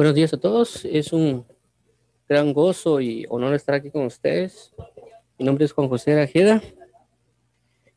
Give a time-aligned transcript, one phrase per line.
[0.00, 0.86] Buenos días a todos.
[0.86, 1.44] Es un
[2.26, 4.72] gran gozo y honor estar aquí con ustedes.
[5.38, 6.62] Mi nombre es Juan José Arajeda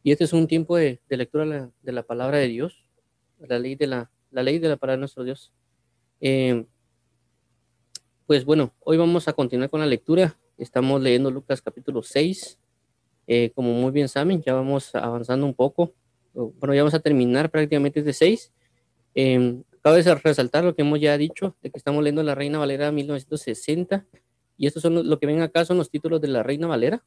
[0.03, 2.83] y este es un tiempo de, lectura de la palabra de Dios,
[3.39, 5.53] la ley de la, la ley de la palabra de nuestro Dios.
[6.19, 6.65] Eh,
[8.27, 10.37] pues bueno, hoy vamos a continuar con la lectura.
[10.57, 12.59] Estamos leyendo Lucas capítulo 6.
[13.27, 15.93] Eh, como muy bien saben, ya vamos avanzando un poco.
[16.33, 18.51] Bueno, ya vamos a terminar prácticamente este 6.
[19.83, 24.07] Cabe resaltar lo que hemos ya dicho, de que estamos leyendo La Reina Valera 1960,
[24.55, 27.03] y estos son lo que ven acá, son los títulos de La Reina Valera.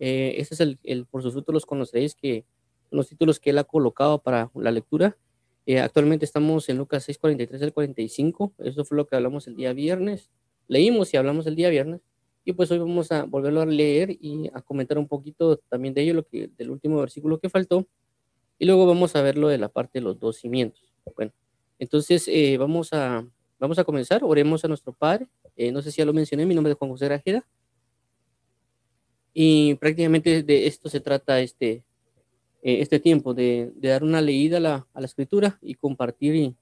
[0.00, 2.44] Eh, este es el, por sus frutos los conoceréis, que
[2.90, 5.16] los títulos que él ha colocado para la lectura.
[5.64, 9.54] Eh, actualmente estamos en Lucas 6, 43 al 45, eso fue lo que hablamos el
[9.54, 10.28] día viernes,
[10.66, 12.00] leímos y hablamos el día viernes,
[12.44, 16.02] y pues hoy vamos a volverlo a leer y a comentar un poquito también de
[16.02, 17.86] ello, lo que, del último versículo que faltó,
[18.58, 20.82] y luego vamos a ver lo de la parte de los dos cimientos.
[21.14, 21.32] Bueno,
[21.78, 23.26] entonces, eh, vamos, a,
[23.58, 24.24] vamos a comenzar.
[24.24, 25.28] Oremos a nuestro Padre.
[25.56, 27.46] Eh, no sé si ya lo mencioné, mi nombre es Juan José Grajeda.
[29.32, 31.84] Y prácticamente de esto se trata este,
[32.62, 36.56] eh, este tiempo, de, dar una leída a la, a la escritura y compartir y,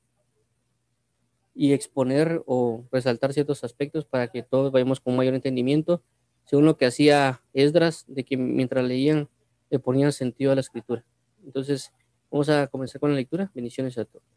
[1.54, 6.02] y, exponer o resaltar ciertos aspectos para que todos vayamos con mayor entendimiento,
[6.44, 9.28] según lo que hacía Esdras, de que mientras leían
[9.70, 11.04] le ponían sentido a la escritura.
[11.44, 11.92] Entonces,
[12.30, 13.50] vamos a comenzar con la lectura.
[13.54, 14.35] Bendiciones a todos.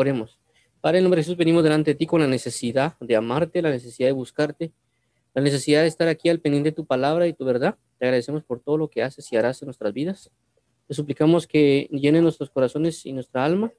[0.00, 0.38] Oremos.
[0.80, 3.70] Padre, en nombre de Jesús, venimos delante de ti con la necesidad de amarte, la
[3.70, 4.70] necesidad de buscarte,
[5.34, 7.76] la necesidad de estar aquí al pendiente de tu palabra y tu verdad.
[7.98, 10.30] Te agradecemos por todo lo que haces y harás en nuestras vidas.
[10.86, 13.72] Te suplicamos que llene nuestros corazones y nuestra alma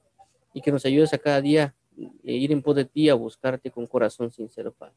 [0.52, 3.70] y que nos ayudes a cada día a ir en pos de ti, a buscarte
[3.70, 4.96] con corazón sincero, Padre.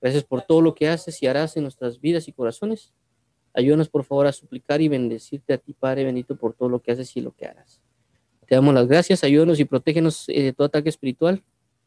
[0.00, 2.94] Gracias por todo lo que haces y harás en nuestras vidas y corazones.
[3.52, 6.90] Ayúdanos, por favor, a suplicar y bendecirte a ti, Padre bendito, por todo lo que
[6.90, 7.82] haces y lo que harás.
[8.46, 11.42] Te damos las gracias, ayúdanos y protégenos eh, de todo ataque espiritual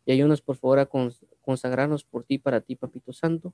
[0.05, 0.89] y ayúdanos por favor a
[1.41, 3.53] consagrarnos por ti, para ti, Papito Santo.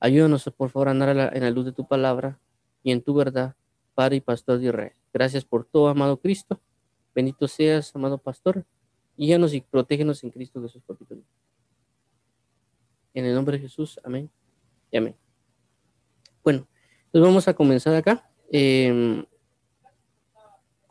[0.00, 2.38] Ayúdanos por favor a andar en la luz de tu palabra
[2.82, 3.54] y en tu verdad,
[3.94, 4.92] Padre y Pastor de Israel.
[5.12, 6.60] Gracias por todo, amado Cristo.
[7.14, 8.66] Bendito seas, amado Pastor.
[9.16, 11.16] Guíanos y protégenos en Cristo Jesús, Papito.
[13.14, 14.28] En el nombre de Jesús, amén
[14.90, 15.14] y amén.
[16.42, 16.66] Bueno,
[17.06, 18.28] entonces vamos a comenzar acá.
[18.50, 19.24] Eh,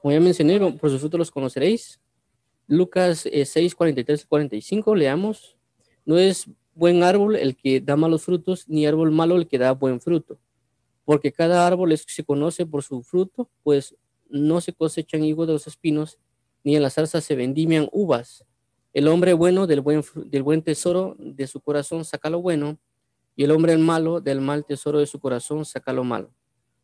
[0.03, 1.97] como ya mencioné, por sus frutos los conoceréis.
[2.67, 5.55] Lucas 6, 43 45, leamos.
[6.03, 9.71] No es buen árbol el que da malos frutos, ni árbol malo el que da
[9.71, 10.37] buen fruto.
[11.05, 13.95] Porque cada árbol es, se conoce por su fruto, pues
[14.27, 16.19] no se cosechan higos de los espinos,
[16.65, 18.43] ni en las zarzas se vendimian uvas.
[18.91, 22.77] El hombre bueno del buen, del buen tesoro de su corazón saca lo bueno,
[23.37, 26.33] y el hombre malo del mal tesoro de su corazón saca lo malo.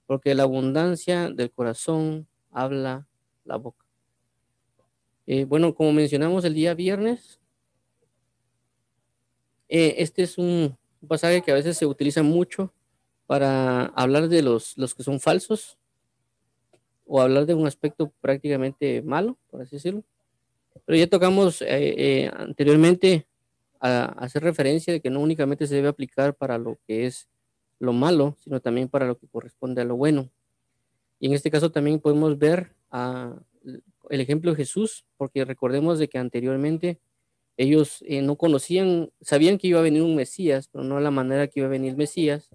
[0.05, 3.08] Porque la abundancia del corazón habla
[3.49, 3.85] la boca.
[5.27, 7.39] Eh, bueno, como mencionamos el día viernes,
[9.67, 10.77] eh, este es un
[11.07, 12.73] pasaje que a veces se utiliza mucho
[13.27, 15.77] para hablar de los, los que son falsos
[17.05, 20.03] o hablar de un aspecto prácticamente malo, por así decirlo.
[20.85, 23.27] Pero ya tocamos eh, anteriormente
[23.79, 27.27] a, hacer referencia de que no únicamente se debe aplicar para lo que es
[27.79, 30.29] lo malo, sino también para lo que corresponde a lo bueno.
[31.19, 36.17] Y en este caso también podemos ver el ejemplo de Jesús, porque recordemos de que
[36.17, 36.99] anteriormente
[37.57, 41.11] ellos eh, no conocían, sabían que iba a venir un Mesías, pero no a la
[41.11, 42.49] manera que iba a venir Mesías.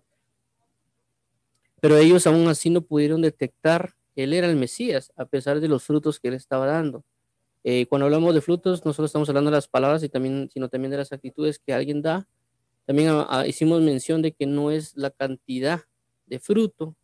[1.80, 5.68] Pero ellos aún así no pudieron detectar que él era el Mesías, a pesar de
[5.68, 7.04] los frutos que él estaba dando.
[7.64, 10.70] Eh, cuando hablamos de frutos, no solo estamos hablando de las palabras, y también, sino
[10.70, 12.26] también de las actitudes que alguien da.
[12.86, 15.82] También ah, ah, hicimos mención de que no es la cantidad
[16.26, 16.96] de fruto,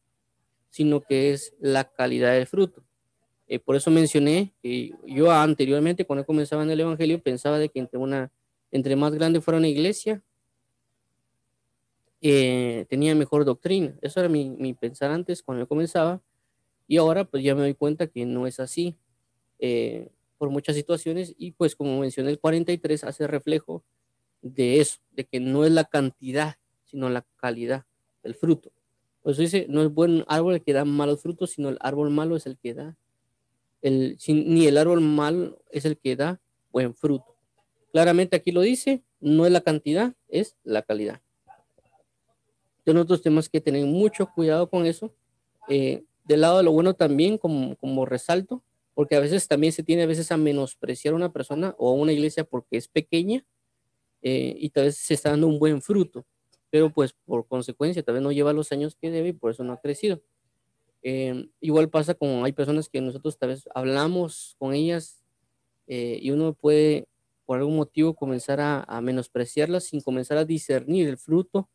[0.71, 2.83] sino que es la calidad del fruto.
[3.53, 7.81] Eh, por eso mencioné que yo anteriormente, cuando comenzaba en el Evangelio, pensaba de que
[7.81, 8.31] entre, una,
[8.71, 10.23] entre más grande fuera una iglesia,
[12.21, 13.93] eh, tenía mejor doctrina.
[14.03, 16.23] Eso era mi, mi, pensar antes cuando yo comenzaba.
[16.87, 18.97] Y ahora pues ya me doy cuenta que no es así
[19.59, 21.35] eh, por muchas situaciones.
[21.37, 23.83] Y pues como mencioné, el 43 hace reflejo
[24.43, 26.55] de eso, de que no es la cantidad,
[26.85, 27.85] sino la calidad
[28.23, 28.71] del fruto.
[29.23, 32.11] Por eso dice, no es buen árbol el que da malos frutos, sino el árbol
[32.11, 32.97] malo es el que da
[33.83, 36.41] ni el árbol mal es el que da
[36.71, 37.37] buen fruto.
[37.93, 41.21] Claramente aquí lo dice, no es la cantidad, es la calidad.
[42.79, 45.15] Entonces nosotros tenemos que tener mucho cuidado con eso.
[45.69, 48.63] Eh, del lado de lo bueno también, como, como resalto,
[48.95, 51.95] porque a veces también se tiene a veces a menospreciar a una persona o a
[51.95, 53.45] una iglesia porque es pequeña
[54.23, 56.27] eh, y tal vez se está dando un buen fruto,
[56.71, 59.65] pero pues por consecuencia tal vez no lleva los años que debe y por eso
[59.65, 60.21] no ha crecido.
[61.03, 65.23] Em, igual pasa con hay personas que nosotros tal vez hablamos con ellas
[65.87, 67.09] eh, y uno puede
[67.47, 71.69] por algún motivo comenzar a, menospreciarlas sin comenzar a discernir el fruto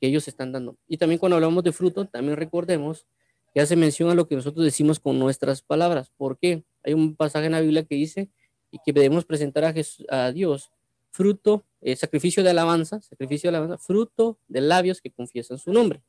[0.00, 0.76] que ellos están dando.
[0.86, 3.06] Y también cuando hablamos de fruto, también recordemos
[3.54, 6.10] que hace mención a lo que nosotros decimos con nuestras palabras.
[6.16, 6.62] ¿Por qué?
[6.82, 8.30] Hay un pasaje en la Biblia que dice
[8.70, 10.70] y que debemos presentar a, Jesús, a Dios
[11.10, 16.02] fruto, eh, sacrificio de alabanza, sacrificio de alabanza, fruto de labios que confiesan su nombre.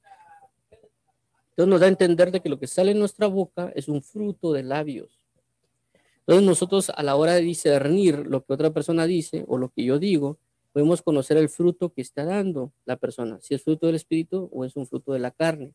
[1.60, 4.02] Entonces nos da a entender de que lo que sale en nuestra boca es un
[4.02, 5.20] fruto de labios.
[6.20, 9.84] Entonces nosotros a la hora de discernir lo que otra persona dice o lo que
[9.84, 10.38] yo digo,
[10.72, 14.64] podemos conocer el fruto que está dando la persona, si es fruto del espíritu o
[14.64, 15.74] es un fruto de la carne.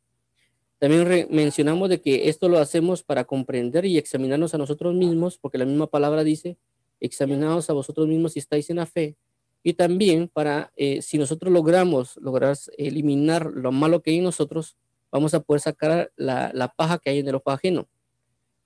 [0.78, 5.58] También mencionamos de que esto lo hacemos para comprender y examinarnos a nosotros mismos, porque
[5.58, 6.56] la misma palabra dice,
[6.98, 9.16] examinaos a vosotros mismos si estáis en la fe,
[9.62, 14.78] y también para, eh, si nosotros logramos, lograr eliminar lo malo que hay en nosotros,
[15.14, 17.86] vamos a poder sacar la, paja que hay en el ojo ajeno.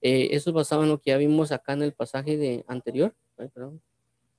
[0.01, 3.15] Eh, eso es basado en lo que ya vimos acá en el pasaje de anterior,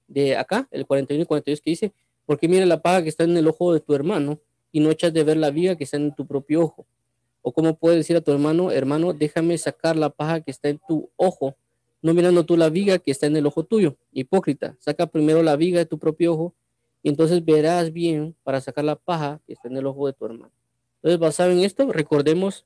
[0.07, 1.93] de acá, el 41 y 42, que dice,
[2.25, 4.39] porque mira la paja que está en el ojo de tu hermano
[4.71, 6.87] y no echas de ver la viga que está en tu propio ojo.
[7.43, 10.79] O cómo puedes decir a tu hermano, hermano, déjame sacar la paja que está en
[10.87, 11.57] tu ojo,
[12.01, 13.97] no mirando tú la viga que está en el ojo tuyo.
[14.13, 16.55] Hipócrita, saca primero la viga de tu propio ojo
[17.03, 20.25] y entonces verás bien para sacar la paja que está en el ojo de tu
[20.25, 20.51] hermano.
[21.01, 22.65] Entonces, basado en esto, recordemos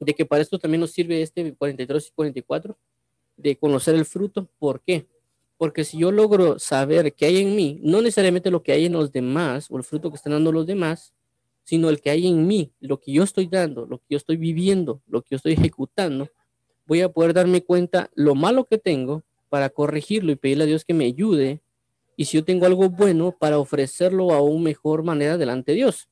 [0.00, 2.76] de que para esto también nos sirve este 43 y 44,
[3.36, 4.48] de conocer el fruto.
[4.58, 5.06] ¿Por qué?
[5.56, 8.94] Porque si yo logro saber qué hay en mí, no necesariamente lo que hay en
[8.94, 11.12] los demás o el fruto que están dando los demás,
[11.62, 14.36] sino el que hay en mí, lo que yo estoy dando, lo que yo estoy
[14.36, 16.28] viviendo, lo que yo estoy ejecutando,
[16.86, 20.84] voy a poder darme cuenta lo malo que tengo para corregirlo y pedirle a Dios
[20.84, 21.60] que me ayude.
[22.16, 26.08] Y si yo tengo algo bueno, para ofrecerlo a una mejor manera delante de Dios.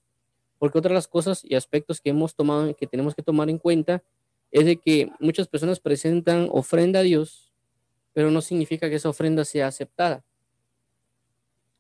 [0.61, 3.57] Porque otra de las cosas y aspectos que hemos tomado, que tenemos que tomar en
[3.57, 4.05] cuenta,
[4.51, 7.51] es de que muchas personas presentan ofrenda a Dios,
[8.13, 10.23] pero no significa que esa ofrenda sea aceptada.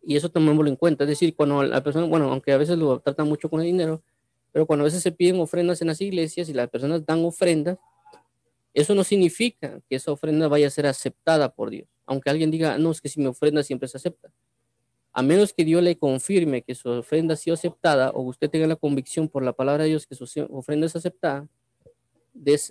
[0.03, 1.05] Y eso tomémoslo en cuenta.
[1.05, 4.03] Es decir, cuando la persona, bueno, aunque a veces lo tratan mucho con el dinero,
[4.50, 7.77] pero cuando a veces se piden ofrendas en las iglesias y las personas dan ofrendas,
[8.73, 11.87] eso no significa que esa ofrenda vaya a ser aceptada por Dios.
[12.06, 14.32] Aunque alguien diga, no, es que si mi ofrenda siempre se acepta.
[15.12, 18.67] A menos que Dios le confirme que su ofrenda ha sido aceptada o usted tenga
[18.67, 21.49] la convicción por la palabra de Dios que su ofrenda es aceptada,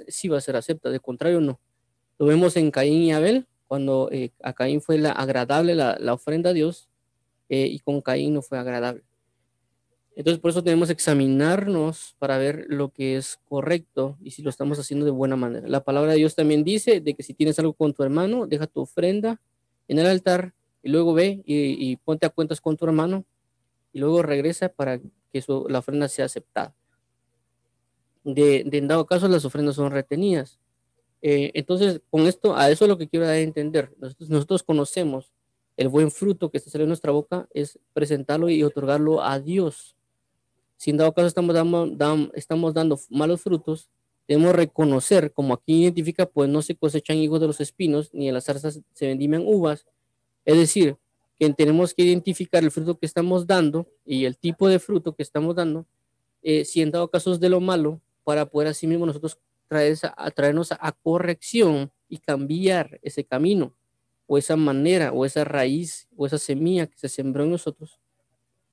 [0.08, 0.94] sí va a ser aceptada.
[0.94, 1.60] De contrario, no.
[2.18, 6.14] Lo vemos en Caín y Abel, cuando eh, a Caín fue la, agradable la, la
[6.14, 6.90] ofrenda a Dios,
[7.50, 9.04] eh, y con Caín no fue agradable.
[10.16, 14.50] Entonces, por eso tenemos que examinarnos para ver lo que es correcto y si lo
[14.50, 15.68] estamos haciendo de buena manera.
[15.68, 18.68] La palabra de Dios también dice de que si tienes algo con tu hermano, deja
[18.68, 19.40] tu ofrenda
[19.88, 23.26] en el altar y luego ve y, ponte a cuentas con tu hermano
[23.92, 26.74] y luego regresa para que la ofrenda sea aceptada.
[28.24, 30.60] De, en dado caso, las ofrendas son retenidas.
[31.22, 33.94] Eh, entonces, con esto, a eso es lo que quiero dar a entender.
[34.00, 35.34] Nosotros, conocemos
[35.78, 39.96] el buen fruto que está saliendo de nuestra boca es presentarlo y otorgarlo a Dios.
[40.76, 43.90] Si en dado caso estamos dando, estamos dando malos frutos,
[44.28, 48.34] debemos reconocer, como aquí identifica, pues no se cosechan higos de los espinos, ni en
[48.34, 49.86] las zarzas se vendimian uvas.
[50.50, 50.98] Es decir,
[51.38, 55.22] que tenemos que identificar el fruto que estamos dando y el tipo de fruto que
[55.22, 55.86] estamos dando,
[56.42, 59.38] eh, si dado caso es de lo malo, para poder así mismo nosotros
[59.68, 59.96] traer,
[60.34, 63.76] traernos a corrección y cambiar ese camino
[64.26, 68.00] o esa manera o esa raíz o esa semilla que se sembró en nosotros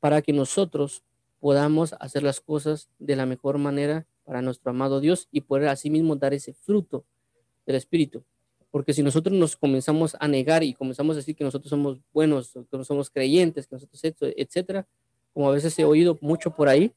[0.00, 1.02] para que nosotros
[1.40, 5.90] podamos hacer las cosas de la mejor manera para nuestro amado Dios y poder así
[5.90, 7.04] mismo dar ese fruto
[7.66, 8.24] del Espíritu.
[8.76, 12.52] Porque si nosotros nos comenzamos a negar y comenzamos a decir que nosotros somos buenos,
[12.52, 13.98] que no somos creyentes, que nosotros,
[14.36, 14.86] etcétera,
[15.32, 16.92] como a veces he oído mucho por ahí,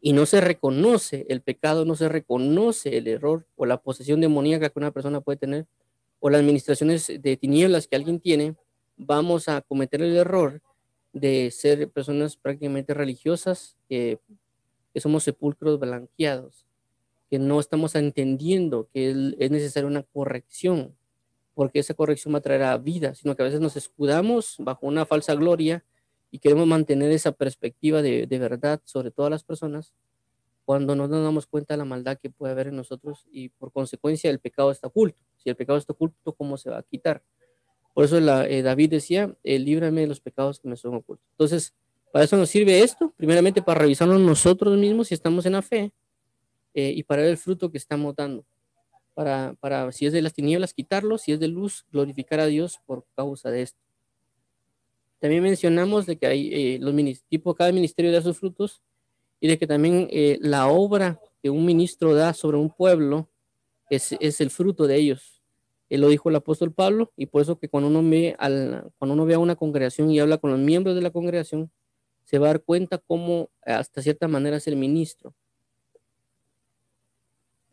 [0.00, 4.70] y no se reconoce el pecado, no se reconoce el error o la posesión demoníaca
[4.70, 5.66] que una persona puede tener,
[6.20, 8.54] o las administraciones de tinieblas que alguien tiene,
[8.96, 10.60] vamos a cometer el error
[11.12, 14.20] de ser personas prácticamente religiosas, que,
[14.94, 16.64] somos sepulcros blanqueados,
[17.30, 20.96] que no estamos entendiendo que es necesaria una corrección,
[21.54, 24.86] porque esa corrección va a traer a vida, sino que a veces nos escudamos bajo
[24.86, 25.84] una falsa gloria
[26.30, 29.92] y queremos mantener esa perspectiva de, verdad sobre todas las personas,
[30.64, 33.72] cuando no nos damos cuenta de la maldad que puede haber en nosotros y por
[33.72, 35.22] consecuencia el pecado está oculto.
[35.36, 37.22] Si el pecado está oculto, ¿cómo se va a quitar?
[37.94, 41.26] Por eso eh, David decía, eh, líbrame de los pecados que me son ocultos.
[41.32, 41.74] Entonces,
[42.12, 45.92] para eso nos sirve esto, primeramente para revisarnos nosotros mismos si estamos en la fe
[46.74, 48.44] eh, y para ver el fruto que estamos dando.
[49.14, 52.78] Para, para, si es de las tinieblas, quitarlo, si es de luz, glorificar a Dios
[52.86, 53.80] por causa de esto.
[55.18, 56.94] También mencionamos de que hay los
[57.28, 58.82] tipo, cada ministerio da sus frutos
[59.40, 63.28] y de que también eh, la obra que un ministro da sobre un pueblo
[63.90, 65.42] es, es, el fruto de ellos.
[65.88, 69.14] Él lo dijo el apóstol Pablo, y por eso que cuando uno ve, al, cuando
[69.14, 71.70] uno ve a una congregación y habla con los miembros de la congregación,
[72.24, 75.34] se va a dar cuenta cómo hasta cierta manera es el ministro.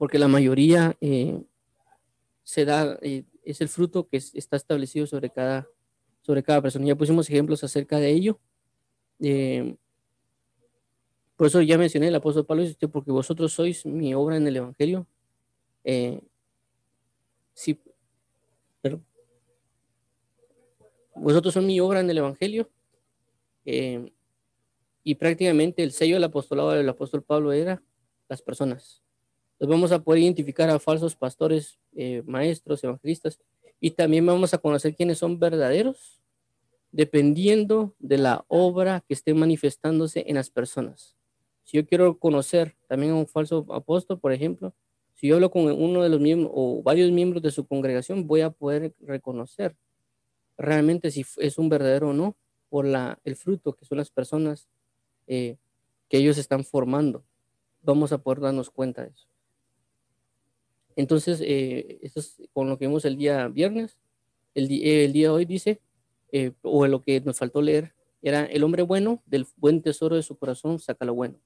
[0.05, 1.41] Porque la mayoría eh,
[2.43, 5.67] se da, eh, es el fruto que está establecido sobre cada,
[6.21, 6.85] sobre cada persona.
[6.85, 8.39] Ya pusimos ejemplos acerca de ello.
[9.19, 9.75] Eh,
[11.35, 14.57] por eso ya mencioné el apóstol Pablo, dice, porque vosotros sois mi obra en el
[14.57, 15.07] Evangelio.
[17.55, 17.79] Sí,
[18.83, 19.01] pero
[21.15, 22.69] vosotros son mi obra en el Evangelio.
[23.65, 27.81] Y prácticamente el sello del apostolado del apóstol Pablo era
[28.29, 29.01] las personas.
[29.55, 33.39] Entonces vamos a poder identificar a falsos pastores, eh, maestros, evangelistas,
[33.79, 36.19] y también vamos a conocer quiénes son verdaderos,
[36.91, 41.15] dependiendo de la obra que esté manifestándose en las personas.
[41.63, 44.74] Si yo quiero conocer también a un falso apóstol, por ejemplo,
[45.13, 48.41] si yo hablo con uno de los miembros o varios miembros de su congregación, voy
[48.41, 49.75] a poder reconocer
[50.57, 52.35] realmente si es un verdadero o no
[52.69, 54.67] por el fruto que son las personas
[55.27, 55.57] eh,
[56.09, 57.24] que ellos están formando.
[57.81, 59.27] Vamos a poder darnos cuenta de eso.
[60.96, 63.98] Entonces, eh, esto es con lo que vimos el día viernes.
[64.54, 65.82] El, el día de hoy dice,
[66.32, 70.24] eh, o lo que nos faltó leer, era el hombre bueno del buen tesoro de
[70.24, 71.40] su corazón saca lo bueno.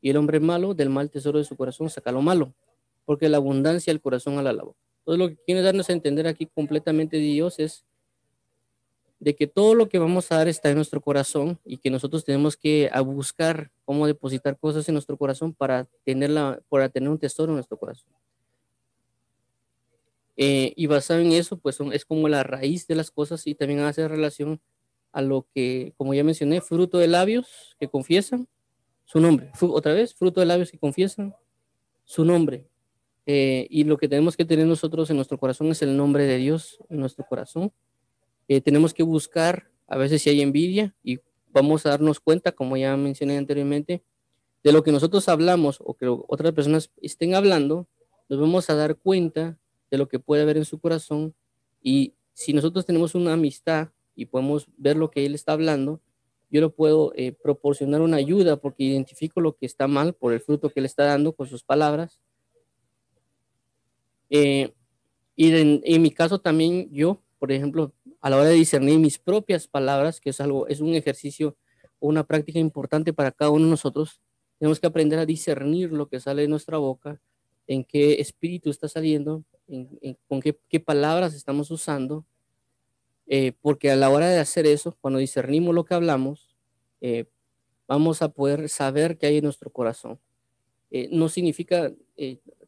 [0.00, 2.54] Y el hombre malo del mal tesoro de su corazón saca lo malo.
[3.04, 4.76] Porque la abundancia del corazón al alabo.
[5.04, 7.84] Todo lo que quiere darnos a entender aquí completamente Dios es
[9.18, 12.24] de que todo lo que vamos a dar está en nuestro corazón y que nosotros
[12.24, 17.18] tenemos que a buscar cómo depositar cosas en nuestro corazón para, tenerla, para tener un
[17.18, 18.10] tesoro en nuestro corazón.
[20.36, 23.80] Eh, y basado en eso, pues es como la raíz de las cosas y también
[23.80, 24.60] hace relación
[25.12, 28.48] a lo que, como ya mencioné, fruto de labios que confiesan
[29.04, 29.50] su nombre.
[29.60, 31.34] Otra vez, fruto de labios que confiesan
[32.04, 32.68] su nombre.
[33.24, 36.36] Eh, y lo que tenemos que tener nosotros en nuestro corazón es el nombre de
[36.36, 37.72] Dios en nuestro corazón.
[38.46, 42.76] Eh, tenemos que buscar a veces si hay envidia y vamos a darnos cuenta, como
[42.76, 44.04] ya mencioné anteriormente,
[44.62, 47.88] de lo que nosotros hablamos o que otras personas estén hablando,
[48.28, 49.58] nos vamos a dar cuenta
[49.90, 51.34] de lo que puede haber en su corazón
[51.82, 56.02] y si nosotros tenemos una amistad y podemos ver lo que él está hablando,
[56.50, 60.40] yo le puedo eh, proporcionar una ayuda porque identifico lo que está mal por el
[60.40, 62.20] fruto que él está dando con sus palabras.
[64.30, 64.72] Eh,
[65.34, 69.68] y en, mi caso también yo, por ejemplo, a la hora de discernir mis propias
[69.68, 71.56] palabras, que es algo, es un ejercicio
[71.98, 74.20] o una práctica importante para cada uno de nosotros,
[74.58, 77.20] tenemos que aprender a discernir lo que sale de nuestra boca,
[77.66, 79.44] en qué espíritu está saliendo,
[80.28, 82.24] con qué, palabras estamos usando,
[83.26, 86.56] eh, porque a la hora de hacer eso, cuando discernimos lo que hablamos,
[87.00, 87.26] eh,
[87.88, 90.20] vamos a poder saber qué hay en nuestro corazón.
[90.90, 91.92] Eh, no significa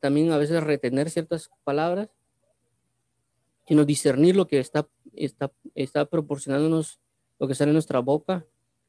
[0.00, 2.08] también a veces retener ciertas palabras,
[3.66, 7.00] sino discernir lo que está, está, está proporcionándonos,
[7.38, 8.44] lo que sale en nuestra boca,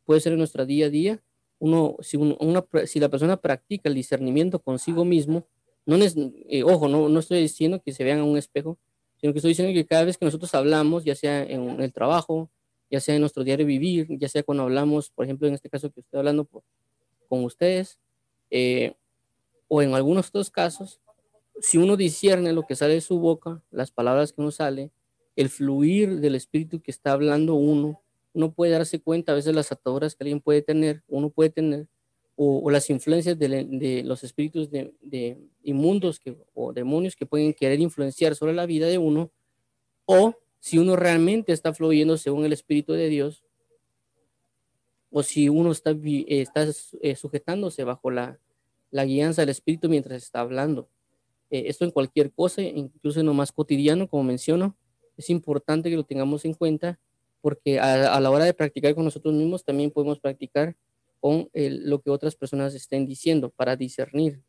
[0.06, 1.24] puede ser en nuestro día a día.
[1.60, 5.46] Uno, si, una, si la persona practica el discernimiento consigo mismo,
[5.86, 8.78] no eh, ojo, no, no estoy diciendo que se vean en un espejo,
[9.20, 12.50] sino que estoy diciendo que cada vez que nosotros hablamos, ya sea en el trabajo,
[12.90, 15.92] ya sea en nuestro diario vivir, ya sea cuando hablamos, por ejemplo, en este caso
[15.92, 16.48] que estoy hablando
[17.28, 18.00] con ustedes,
[18.50, 18.94] eh,
[19.68, 21.00] o en algunos otros casos,
[21.62, 24.92] si uno discierne lo que sale de su boca, las palabras que uno sale,
[25.36, 28.02] el fluir del espíritu que está hablando uno,
[28.34, 31.88] uno puede darse cuenta a veces las ataduras que alguien puede tener, uno puede tener,
[32.42, 36.22] o, las influencias de, los espíritus de, inmundos
[36.54, 39.30] o demonios que pueden querer influenciar sobre la vida de uno,
[40.06, 43.44] o si uno realmente está fluyendo según el Espíritu de Dios,
[45.12, 45.94] o si uno está,
[46.28, 46.66] está
[47.02, 48.40] eh, sujetándose bajo la,
[48.90, 50.88] la guianza del Espíritu mientras está hablando.
[51.50, 54.78] Eh, esto en cualquier cosa, incluso en lo más cotidiano, como menciono,
[55.18, 57.02] es importante que lo tengamos en cuenta
[57.42, 60.78] porque a la hora de practicar con nosotros mismos también podemos practicar
[61.20, 64.42] con lo que otras personas estén diciendo para discernir.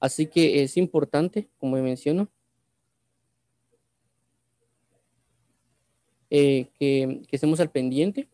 [0.00, 2.30] Así que es importante, como menciono,
[6.30, 8.28] eh, que, estemos al pendiente,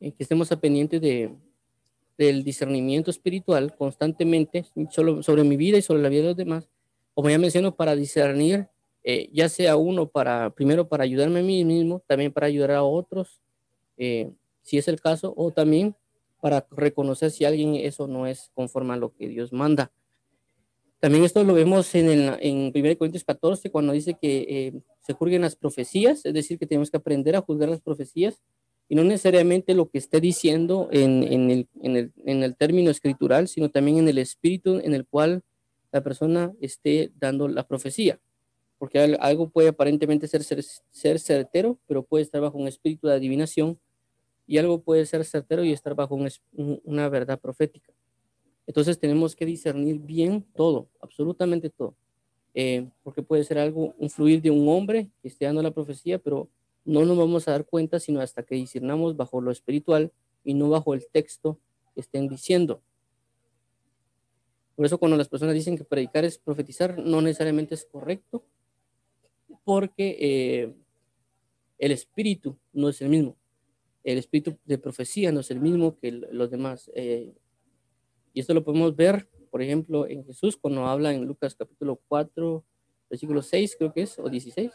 [0.00, 1.34] eh, que estemos al pendiente de,
[2.18, 6.68] del discernimiento espiritual constantemente solo sobre mi vida y sobre la vida de los demás,
[7.14, 8.68] como ya menciono, para discernir
[9.08, 12.82] eh, ya sea uno para, primero para ayudarme a mí mismo, también para ayudar a
[12.82, 13.40] otros,
[13.96, 14.32] eh,
[14.62, 15.94] si es el caso, o también
[16.40, 19.92] para reconocer si alguien eso no es conforme a lo que Dios manda.
[20.98, 24.72] También esto lo vemos en, el, en 1 Corintios 14, cuando dice que eh,
[25.02, 28.42] se juzguen las profecías, es decir, que tenemos que aprender a juzgar las profecías
[28.88, 32.90] y no necesariamente lo que esté diciendo en, en, el, en, el, en el término
[32.90, 35.44] escritural, sino también en el espíritu en el cual
[35.92, 38.18] la persona esté dando la profecía.
[38.78, 43.14] Porque algo puede aparentemente ser, ser, ser certero, pero puede estar bajo un espíritu de
[43.14, 43.78] adivinación,
[44.46, 46.30] y algo puede ser certero y estar bajo un,
[46.84, 47.92] una verdad profética.
[48.66, 51.94] Entonces tenemos que discernir bien todo, absolutamente todo.
[52.54, 56.18] Eh, porque puede ser algo, un fluir de un hombre que esté dando la profecía,
[56.18, 56.48] pero
[56.84, 60.70] no nos vamos a dar cuenta sino hasta que discernamos bajo lo espiritual y no
[60.70, 61.58] bajo el texto
[61.94, 62.80] que estén diciendo.
[64.74, 68.44] Por eso cuando las personas dicen que predicar es profetizar, no necesariamente es correcto,
[69.66, 70.74] porque eh,
[71.76, 73.36] el espíritu no es el mismo.
[74.02, 76.90] El espíritu de profecía no es el mismo que los demás.
[76.94, 77.34] Eh,
[78.32, 82.64] y esto lo podemos ver, por ejemplo, en Jesús cuando habla en Lucas capítulo 4,
[83.10, 84.70] versículo 6, creo que es, o 16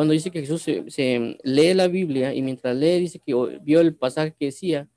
[0.00, 3.94] cuando dice que Jesús se, lee la Biblia y mientras lee dice que vio el
[3.94, 4.88] pasaje que decía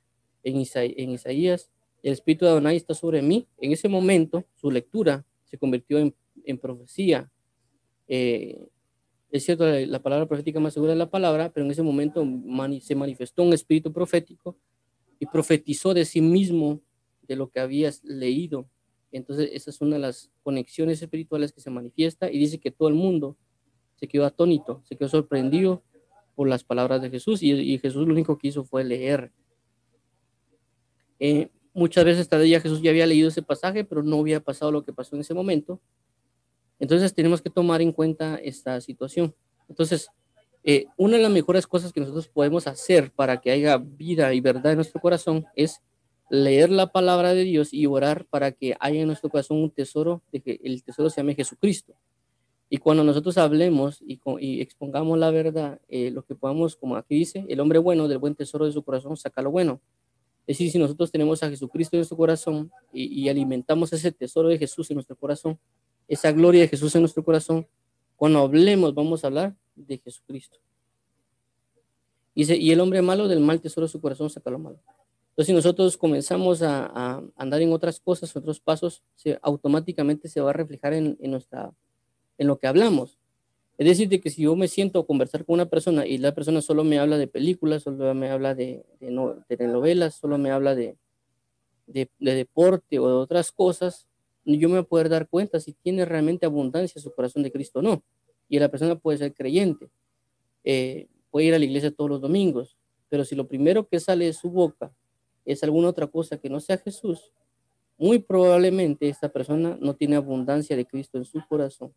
[0.44, 1.70] en, Isaías,
[2.04, 6.58] el Espíritu de Adonai está sobre mí, en ese momento su lectura se convirtió en,
[6.58, 7.30] profecía.
[8.08, 8.68] Eh,
[9.32, 12.24] es cierto, la, palabra profética más segura es la palabra, pero en ese momento
[12.82, 14.58] se manifestó un espíritu profético
[15.20, 16.82] y profetizó de sí mismo
[17.24, 18.70] de lo que habías leído.
[19.12, 22.90] Entonces, esa es una de las conexiones espirituales que se manifiesta y dice que todo
[22.90, 23.38] el mundo
[23.96, 25.84] se quedó atónito, se quedó sorprendido
[26.36, 29.32] por las palabras de Jesús y, Jesús lo único que hizo fue leer.
[31.20, 34.84] Eh, muchas veces todavía Jesús ya había leído ese pasaje, pero no había pasado lo
[34.84, 35.80] que pasó en ese momento.
[36.80, 39.34] Entonces tenemos que tomar en cuenta esta situación.
[39.70, 40.10] Entonces,
[40.64, 44.42] eh, una de las mejores cosas que nosotros podemos hacer para que haya vida y
[44.42, 45.82] verdad en nuestro corazón es
[46.30, 50.22] leer la palabra de Dios y orar para que haya en nuestro corazón un tesoro,
[50.32, 51.94] de que el tesoro se llame Jesucristo.
[52.70, 57.16] Y cuando nosotros hablemos y, y expongamos la verdad, eh, lo que podamos, como aquí
[57.16, 59.80] dice, el hombre bueno del buen tesoro de su corazón saca lo bueno.
[60.48, 64.58] Es decir, si nosotros tenemos a Jesucristo en nuestro corazón y, alimentamos ese tesoro de
[64.58, 65.58] Jesús en nuestro corazón,
[66.14, 67.68] esa gloria de Jesús en nuestro corazón,
[68.16, 70.58] cuando hablemos vamos a hablar de Jesucristo.
[72.36, 74.80] Dice, y el hombre malo del mal tesoro de su corazón saca lo malo.
[75.30, 80.52] Entonces, si nosotros comenzamos a, andar en otras cosas, otros pasos, se, automáticamente se va
[80.52, 83.18] a reflejar en, en lo que hablamos.
[83.78, 86.36] Es decir, de que si yo me siento a conversar con una persona y la
[86.36, 90.76] persona solo me habla de películas, solo me habla de, de, novelas, solo me habla
[90.76, 90.96] de,
[91.88, 94.08] de, deporte o de otras cosas,
[94.46, 97.80] yo me voy a poder dar cuenta si tiene realmente abundancia su corazón de Cristo
[97.80, 98.04] o no.
[98.50, 99.90] Y la persona puede ser creyente,
[100.64, 102.78] eh, puede ir a la iglesia todos los domingos,
[103.10, 104.94] pero si lo primero que sale de su boca
[105.46, 107.32] es alguna otra cosa que no sea Jesús,
[107.98, 111.94] muy probablemente esta persona no tiene abundancia de Cristo en su corazón.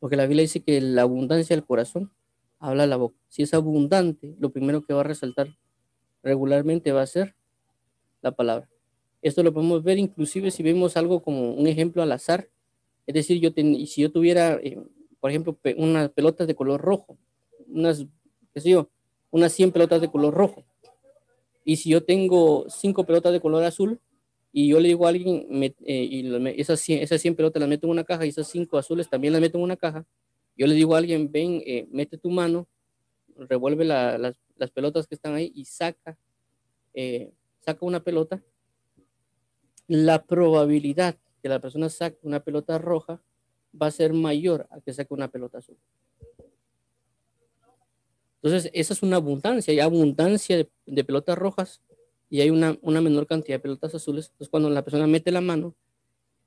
[0.00, 2.10] Porque la Biblia dice que la abundancia del corazón
[2.58, 3.16] habla la boca.
[3.28, 5.56] Si es abundante, lo primero que va a resaltar
[6.22, 7.36] regularmente va a ser
[8.20, 8.71] la palabra.
[9.22, 12.48] Esto lo podemos ver inclusive si vemos algo como un ejemplo al azar.
[13.06, 13.50] Es decir, yo
[13.86, 14.78] si yo tuviera, eh,
[15.20, 17.16] por ejemplo, unas pelotas de color rojo,
[17.68, 18.04] unas,
[18.52, 18.90] qué sé yo,
[19.30, 20.64] unas 100 pelotas de color rojo.
[21.64, 24.00] Y si yo tengo cinco pelotas de color azul,
[24.52, 27.86] y yo le digo a alguien, eh, y esas, 100, esas 100 pelotas las meto
[27.86, 30.04] en una caja y esas 5 azules también las meto en una caja,
[30.56, 32.68] yo le digo a alguien, ven, eh, mete tu mano,
[33.36, 36.18] revuelve las, las, pelotas que están ahí y saca,
[36.92, 38.42] eh, saca una pelota,
[39.88, 43.20] la probabilidad que la persona saque una pelota roja
[43.80, 45.76] va a ser mayor a que saque una pelota azul.
[48.42, 51.80] Entonces, esa es una abundancia, hay abundancia de, pelotas rojas
[52.28, 55.40] y hay una, una menor cantidad de pelotas azules, entonces cuando la persona mete la
[55.40, 55.76] mano,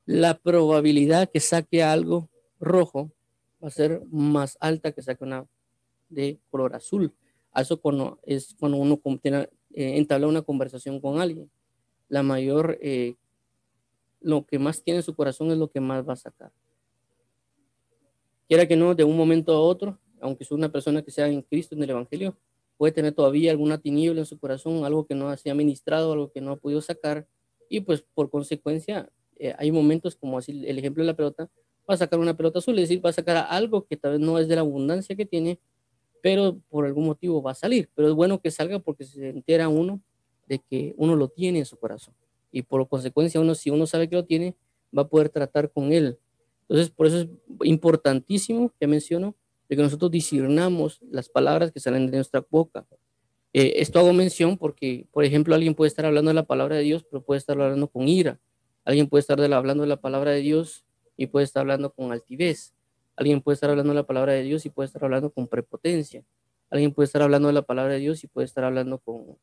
[0.06, 3.12] la probabilidad que saque algo rojo
[3.64, 5.48] va a ser más alta que saque una
[6.10, 7.14] de color azul.
[7.56, 11.50] Eso cuando, es cuando uno eh, entabla una conversación con alguien.
[12.10, 13.16] La mayor, eh,
[14.26, 16.52] lo que más tiene en su corazón es lo que más va a sacar.
[18.48, 21.44] Quiera que no, de un momento a otro, aunque es una persona que sea en
[21.44, 22.36] Cristo, en el Evangelio,
[22.76, 26.32] puede tener todavía alguna tiniebla en su corazón, algo que no se ha ministrado, algo
[26.32, 27.28] que no ha podido sacar,
[27.70, 31.50] y pues por consecuencia eh, hay momentos como así el ejemplo de la pelota,
[31.88, 34.22] va a sacar una pelota azul, es decir, va a sacar algo que tal vez
[34.22, 35.60] no es de la abundancia que tiene,
[36.24, 37.92] pero por algún motivo va a salir.
[37.94, 40.02] Pero es bueno que salga porque se entera uno
[40.48, 42.16] de que uno lo tiene en su corazón.
[42.56, 44.56] Y por consecuencia, uno, si uno sabe que lo tiene,
[44.98, 46.18] va a poder tratar con él.
[46.70, 47.28] Entonces, por eso es
[47.64, 49.36] importantísimo, ya menciono,
[49.68, 52.86] de que nosotros discernamos las palabras que salen de nuestra boca.
[53.52, 56.84] Eh, esto hago mención porque, por ejemplo, alguien puede estar hablando de la palabra de
[56.84, 58.40] Dios, pero puede estar hablando con ira.
[58.86, 60.86] Alguien puede estar hablando de la palabra de Dios
[61.18, 62.74] y puede estar hablando con altivez.
[63.18, 66.24] Alguien puede estar hablando de la palabra de Dios y puede estar hablando con prepotencia.
[66.70, 69.38] Alguien puede estar hablando de la palabra de Dios y puede estar hablando con,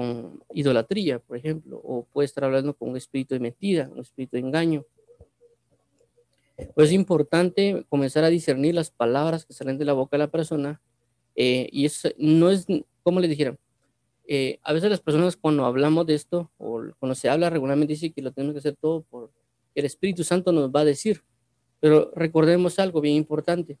[0.00, 4.36] con idolatría, por ejemplo, o puede estar hablando con un espíritu de mentira, un espíritu
[4.36, 4.86] de engaño.
[6.74, 10.30] Pues es importante comenzar a discernir las palabras que salen de la boca de la
[10.30, 10.80] persona.
[11.36, 12.66] Eh, y eso no es,
[13.02, 13.58] como le dijeron,
[14.26, 18.10] eh, a veces las personas cuando hablamos de esto, o cuando se habla regularmente, dice
[18.10, 19.30] que lo tenemos que hacer todo por
[19.74, 21.22] el Espíritu Santo nos va a decir.
[21.78, 23.76] Pero recordemos algo bien importante,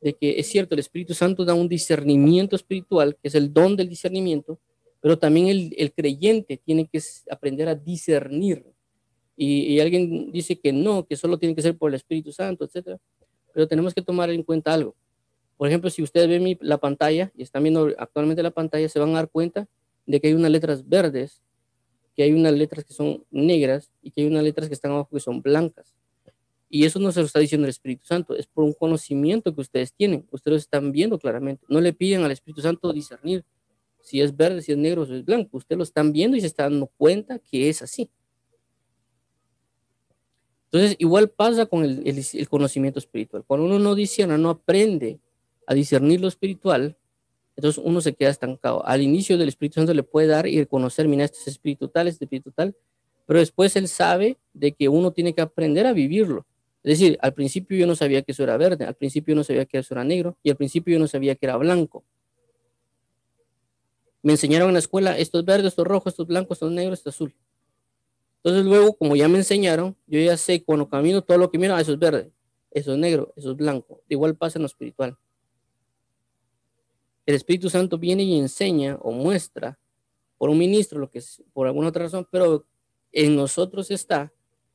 [0.00, 3.76] de que es cierto, el Espíritu Santo da un discernimiento espiritual, que es el don
[3.76, 4.58] del discernimiento,
[5.00, 8.64] pero también el, creyente tiene que aprender a discernir.
[9.36, 12.98] Y, alguien dice que no, que solo tiene que ser por el Espíritu Santo, etc.
[13.54, 14.94] Pero tenemos que tomar en cuenta algo.
[15.56, 19.10] Por ejemplo, si ustedes ven la pantalla y están viendo actualmente la pantalla, se van
[19.10, 19.66] a dar cuenta
[20.06, 21.42] de que hay unas letras verdes,
[22.14, 25.08] que hay unas letras que son negras y que hay unas letras que están abajo
[25.12, 25.94] que son blancas.
[26.68, 29.60] Y eso no se lo está diciendo el Espíritu Santo, es por un conocimiento que
[29.62, 30.26] ustedes tienen.
[30.30, 31.64] Ustedes lo están viendo claramente.
[31.68, 33.44] No le piden al Espíritu Santo discernir
[34.02, 35.56] si es verde, si es negro, si es blanco.
[35.56, 38.10] Ustedes lo están viendo y se están dando cuenta que es así.
[40.72, 43.44] Entonces, igual pasa con el, el, conocimiento espiritual.
[43.44, 45.18] Cuando uno no discierne, no aprende
[45.66, 46.96] a discernir lo espiritual,
[47.56, 48.86] entonces uno se queda estancado.
[48.86, 52.06] Al inicio del Espíritu Santo le puede dar y reconocer, mira, este es espíritu tal,
[52.06, 52.76] este espíritu tal,
[53.26, 56.46] pero después él sabe de que uno tiene que aprender a vivirlo.
[56.82, 59.44] Es decir, al principio yo no sabía que eso era verde, al principio yo no
[59.44, 62.04] sabía que eso era negro y al principio yo no sabía que era blanco.
[64.22, 66.66] Me enseñaron en la escuela, esto es verde, esto es rojo, esto es blanco, esto
[66.66, 67.34] es negro, esto es azul.
[68.42, 71.74] Entonces luego, como ya me enseñaron, yo ya sé cuando camino todo lo que miro,
[71.74, 72.30] ah, eso es verde,
[72.70, 74.02] eso es negro, eso es blanco.
[74.08, 75.16] Igual pasa en lo espiritual.
[77.26, 79.78] El Espíritu Santo viene y enseña o muestra
[80.38, 82.66] por un ministro lo que es por alguna otra razón, pero
[83.12, 84.32] en nosotros está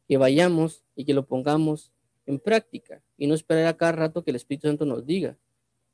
[0.08, 1.92] que vayamos y que lo pongamos
[2.26, 5.38] en práctica y no esperar a cada rato que el Espíritu Santo nos diga.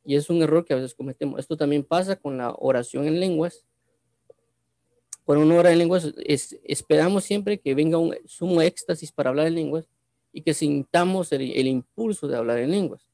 [0.04, 1.40] Y es un error que a veces cometemos.
[1.40, 3.66] Esto también pasa con la oración en lenguas.
[5.24, 9.56] Cuando uno ora en lenguas, esperamos siempre que venga un sumo éxtasis para hablar en
[9.56, 9.88] lenguas
[10.34, 13.08] y que sintamos el, impulso de hablar en lenguas.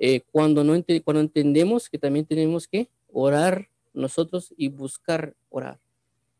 [0.00, 5.78] Eh, cuando, no cuando entendemos que también tenemos que orar nosotros y buscar orar.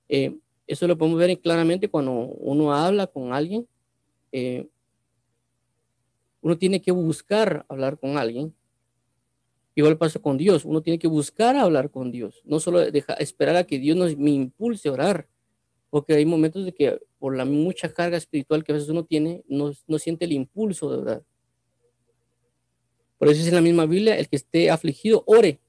[0.09, 0.37] Eh,
[0.67, 3.67] eso lo podemos ver claramente cuando uno habla con alguien.
[4.33, 4.69] Eh,
[6.41, 8.55] uno tiene que buscar hablar con alguien
[9.79, 13.55] Igual pasa con Dios, uno tiene que buscar hablar con Dios, no solo dejar, esperar
[13.55, 15.29] a que Dios nos me impulse a orar,
[15.89, 19.45] porque hay momentos de que por la mucha carga espiritual que a veces uno tiene,
[19.47, 21.25] no, siente el impulso de orar.
[23.19, 25.61] Por eso es en la misma Biblia, el que esté afligido, ore.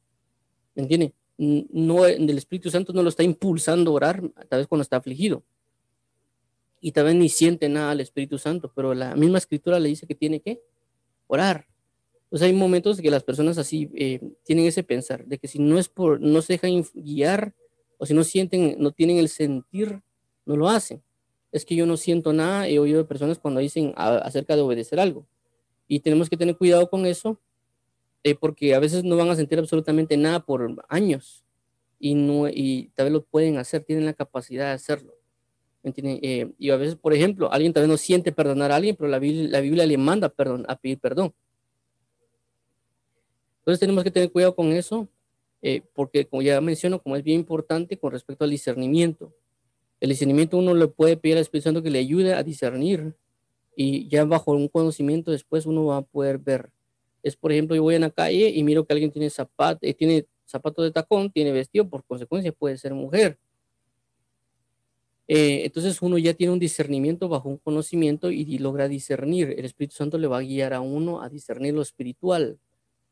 [0.74, 1.13] ¿Me entiende?
[1.38, 5.43] No, el Espíritu Santo no lo está impulsando a orar, tal vez cuando está afligido.
[6.82, 10.08] Y tal vez ni siente nada al Espíritu Santo, pero la misma escritura le dice
[10.08, 10.63] que tiene que
[11.28, 11.67] orar.
[12.30, 15.80] Pues hay momentos que las personas así eh, tienen ese pensar, de que si no
[15.80, 17.56] es por, no se dejan guiar
[17.98, 20.02] o si no sienten, no tienen el sentir,
[20.46, 21.02] no lo hacen.
[21.52, 25.00] Es que yo no siento nada, he oído de personas cuando dicen acerca de obedecer
[25.00, 25.26] algo.
[25.88, 27.39] Y tenemos que tener cuidado con eso,
[28.24, 31.44] eh, porque a veces no van a sentir absolutamente nada por años
[32.00, 35.13] y, no, y tal vez lo pueden hacer, tienen la capacidad de hacerlo.
[35.84, 39.10] Eh, y a veces, por ejemplo, alguien tal vez no siente perdonar a alguien, pero
[39.10, 41.34] la Biblia, la Biblia le manda perdón, a pedir perdón.
[43.69, 45.08] Entonces tenemos que tener cuidado con eso,
[45.62, 49.32] eh, porque como ya menciono, como es bien importante con respecto al discernimiento.
[49.99, 53.13] El discernimiento uno le puede pedir al Espíritu Santo que le ayude a discernir
[53.75, 56.71] y ya bajo un conocimiento después uno va a poder ver.
[57.21, 59.93] Es, por ejemplo, yo voy en la calle y miro que alguien tiene zapato, eh,
[59.93, 63.38] tiene zapato de tacón, tiene vestido, por consecuencia puede ser mujer.
[65.27, 69.53] Eh, entonces uno ya tiene un discernimiento bajo un conocimiento y logra discernir.
[69.55, 72.58] El Espíritu Santo le va a guiar a uno a discernir lo espiritual.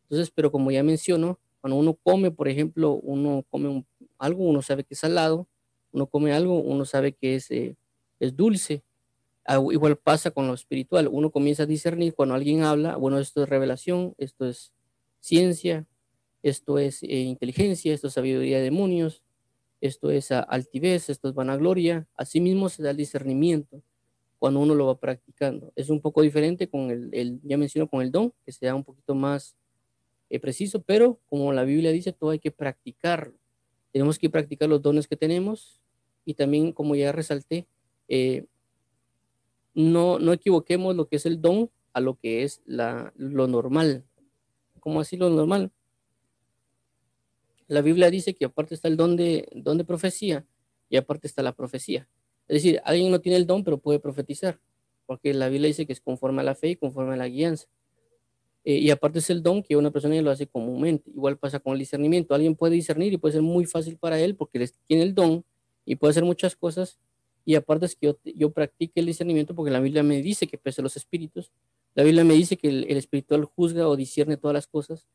[0.09, 3.85] Entonces, pero como ya menciono, cuando uno come, por ejemplo, uno come
[4.17, 5.47] algo, uno sabe que es salado,
[5.91, 7.75] uno come algo, uno sabe que es, eh,
[8.19, 8.83] es dulce.
[9.45, 13.43] Ah, igual pasa con lo espiritual, uno comienza a discernir cuando alguien habla, bueno, esto
[13.43, 14.73] es revelación, esto es
[15.19, 15.85] ciencia,
[16.43, 19.23] esto es eh, inteligencia, esto es sabiduría de demonios,
[19.81, 22.07] esto es altivez, esto es vanagloria.
[22.15, 23.81] Asimismo se da el discernimiento
[24.39, 25.71] cuando uno lo va practicando.
[25.75, 28.75] Es un poco diferente con el, el ya menciono, con el don, que se da
[28.75, 29.55] un poquito más
[30.29, 33.33] es preciso, pero como la Biblia dice, todo hay que practicar.
[33.91, 35.81] Tenemos que practicar los dones que tenemos
[36.25, 37.67] y también, como ya resalté,
[38.07, 38.45] eh,
[39.73, 44.03] no, no equivoquemos lo que es el don a lo que es la, lo normal.
[44.79, 45.71] ¿Cómo así lo normal?
[47.67, 50.45] La Biblia dice que aparte está el don de, don de profecía
[50.89, 52.07] y aparte está la profecía.
[52.47, 54.59] Es decir, alguien no tiene el don, pero puede profetizar,
[55.05, 57.67] porque la Biblia dice que es conforme a la fe y conforme a la guianza.
[58.69, 61.09] Eh, y aparte es el don que una persona lo hace comúnmente.
[61.11, 62.35] Igual pasa con el discernimiento.
[62.35, 65.45] Alguien puede discernir y puede ser muy fácil para él porque tiene el don
[65.85, 66.99] y puede hacer muchas cosas.
[67.45, 70.57] Y aparte es que yo, yo practique el discernimiento porque la Biblia me dice que
[70.57, 71.49] pese los espíritus.
[71.95, 75.07] La Biblia me dice que el, espiritual juzga o discierne todas las cosas.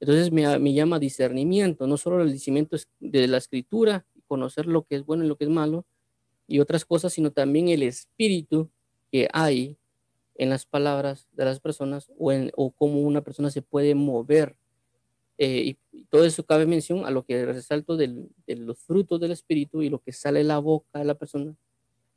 [0.00, 4.96] Entonces me, me, llama discernimiento, no solo el discernimiento de la escritura, conocer lo que
[4.96, 5.86] es bueno y lo que es malo
[6.46, 8.68] y otras cosas, sino también el espíritu
[9.10, 9.78] que hay
[10.38, 14.56] en las palabras de las personas o, en, o cómo una persona se puede mover.
[15.36, 19.82] Eh, y todo eso cabe mención a lo que resalto de los frutos del espíritu
[19.82, 21.54] y lo que sale de la boca de la persona,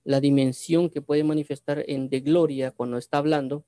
[0.03, 3.65] la dimensión que puede manifestar en de gloria cuando está hablando,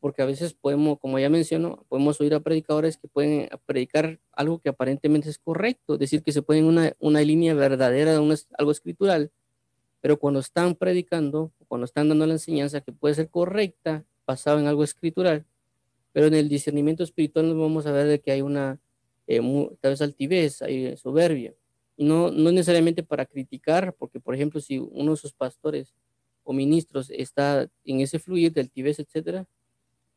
[0.00, 4.58] porque a veces podemos, como ya menciono, podemos oír a predicadores que pueden predicar algo
[4.58, 8.70] que aparentemente es correcto, decir que se puede en una, una línea verdadera de algo
[8.70, 9.30] escritural,
[10.04, 14.66] pero cuando están predicando, cuando están dando la enseñanza que puede ser correcta, basada en
[14.66, 15.46] algo escritural,
[16.12, 18.78] pero en el discernimiento espiritual nos vamos a ver de que hay una,
[19.26, 19.40] eh,
[19.80, 21.54] tal vez altivez, hay soberbia,
[21.96, 25.94] y no, no necesariamente para criticar, porque por ejemplo, si uno de sus pastores
[26.42, 29.46] o ministros está en ese fluir de altivez, etcétera,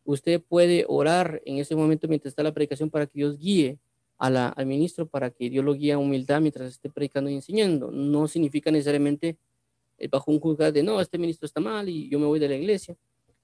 [0.04, 3.80] usted puede orar en ese momento mientras está la predicación para que Dios guíe
[4.18, 7.36] a la, al ministro, para que Dios lo guíe a humildad mientras esté predicando y
[7.36, 7.90] enseñando.
[7.90, 9.38] No significa necesariamente
[10.12, 12.56] bajo un juzgar de no, este ministro está mal y yo me voy de la
[12.56, 12.96] iglesia,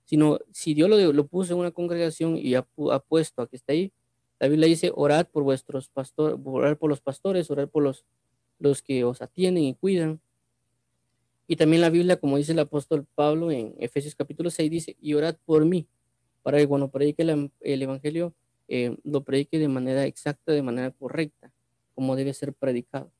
[0.06, 2.64] sino si Dios lo, lo puso en una congregación y ha,
[3.08, 3.92] puesto a que está ahí,
[4.40, 8.06] la Biblia dice, orad por vuestros pastores, orar por los pastores, orar por los,
[8.60, 10.20] los que os atienden y cuidan.
[11.48, 15.14] Y también la Biblia, como dice el apóstol Pablo en Efesios capítulo 6, dice, y
[15.14, 15.88] orad por mí,
[16.42, 18.34] para que cuando predique el, Evangelio,
[18.68, 21.52] eh, lo predique de manera exacta, de manera correcta,
[21.96, 23.12] como debe ser predicado.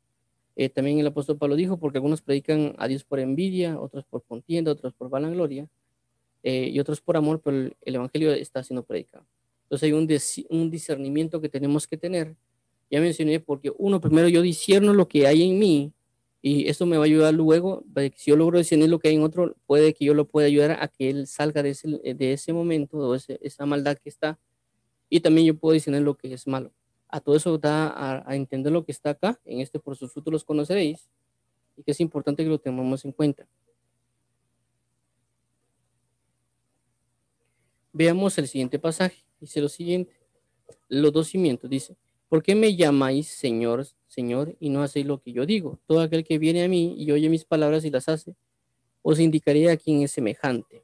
[0.56, 4.24] Eh, también el apóstol Pablo dijo, porque algunos predican a Dios por envidia, otros por
[4.24, 5.68] contienda, otros por vanagloria,
[6.44, 9.26] eh, y otros por amor, pero el, evangelio está siendo predicado.
[9.64, 9.94] Entonces hay
[10.50, 12.36] un, discernimiento que tenemos que tener.
[12.92, 15.92] Ya mencioné, porque uno, primero yo discierno lo que hay en mí,
[16.42, 17.84] y esto me va a ayudar luego,
[18.16, 20.78] si yo logro discernir lo que hay en otro, puede que yo lo pueda ayudar
[20.82, 24.38] a que él salga de ese, de ese momento, o esa maldad que está,
[25.10, 26.72] y también yo puedo discernir lo que es malo
[27.14, 27.94] a todo eso da
[28.26, 31.08] a, entender lo que está acá, en este por sus frutos los conoceréis,
[31.78, 33.48] y que es importante que lo tengamos en cuenta.
[37.92, 39.24] Veamos el siguiente pasaje.
[39.40, 40.12] Dice lo siguiente.
[40.90, 41.70] Los dos cimientos.
[41.70, 41.96] Dice,
[42.30, 45.80] ¿por qué me llamáis Señor, Señor, y no hacéis lo que yo digo?
[45.86, 48.36] Todo aquel que viene a mí y oye mis palabras y las hace,
[49.04, 50.84] os indicaré a quién es semejante.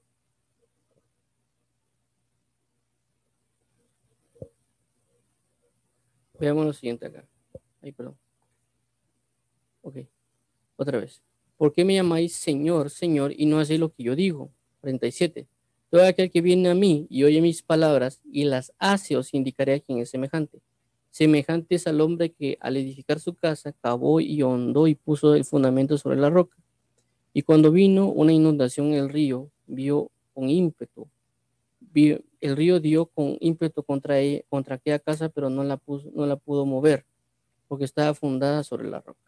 [6.39, 7.25] Veamos lo siguiente acá.
[7.81, 8.17] Ay, perdón.
[9.81, 9.97] Ok.
[10.77, 11.21] Otra vez.
[11.57, 14.51] ¿Por qué me llamáis Señor, Señor, y no hacéis lo que yo digo?
[14.81, 15.47] 37.
[15.89, 19.73] Todo aquel que viene a mí y oye mis palabras y las hace, os indicaré
[19.73, 20.61] a quién es semejante.
[21.09, 25.43] Semejante es al hombre que al edificar su casa cavó y hondó y puso el
[25.43, 26.55] fundamento sobre la roca.
[27.33, 31.09] Y cuando vino una inundación en el río, vio con ímpetu
[32.41, 36.25] el río dio con ímpetu contra, ella, contra aquella casa, pero no la, puso, no
[36.25, 37.05] la pudo mover,
[37.67, 39.19] porque estaba fundada sobre la roca.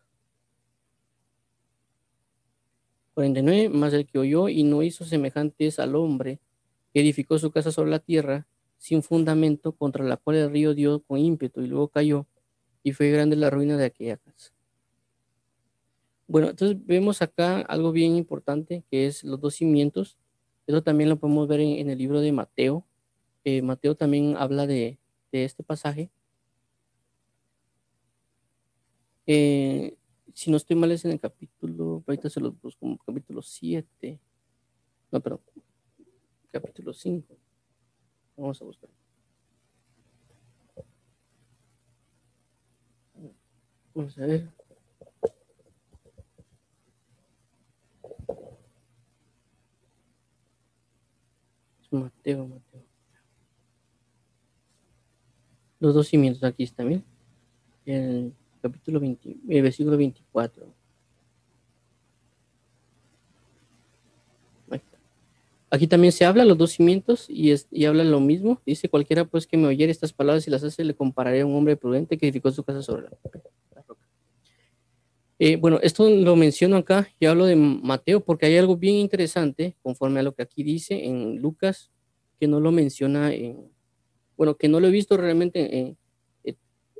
[3.14, 3.70] 49.
[3.70, 6.40] Más el que oyó y no hizo semejantes al hombre
[6.94, 8.48] que edificó su casa sobre la tierra
[8.78, 12.26] sin fundamento, contra la cual el río dio con ímpetu y luego cayó,
[12.84, 14.52] y fue grande la ruina de aquella casa.
[16.28, 20.18] Bueno, entonces vemos acá algo bien importante, que es los dos cimientos
[20.68, 22.86] eso también lo podemos ver en, el libro de Mateo.
[23.44, 25.00] Eh, Mateo también habla de,
[25.32, 26.12] este pasaje.
[29.26, 29.96] Eh,
[30.34, 34.20] si no estoy mal es en el capítulo, ahorita se los busco como capítulo 7.
[35.12, 35.42] No, perdón.
[36.52, 37.38] Capítulo 5.
[38.38, 38.90] Vamos a buscar.
[43.94, 44.50] Vamos a ver.
[51.92, 52.71] Mateo, Mateo.
[55.82, 57.04] Los dos cimientos aquí está bien.
[57.86, 60.66] El capítulo 20, el versículo 24.
[65.74, 68.62] Aquí también se habla los dos cimientos y, es, y habla lo mismo.
[68.66, 71.56] Dice cualquiera pues que me oyere estas palabras y las hace, le compararé a un
[71.56, 73.42] hombre prudente que edificó su casa sobre la roca.
[75.40, 79.76] Eh, bueno, esto lo menciono acá, y hablo de Mateo, porque hay algo bien interesante,
[79.82, 81.90] conforme a lo que aquí dice en Lucas,
[82.40, 83.72] que no lo menciona en,
[84.42, 85.96] bueno, que no lo he visto realmente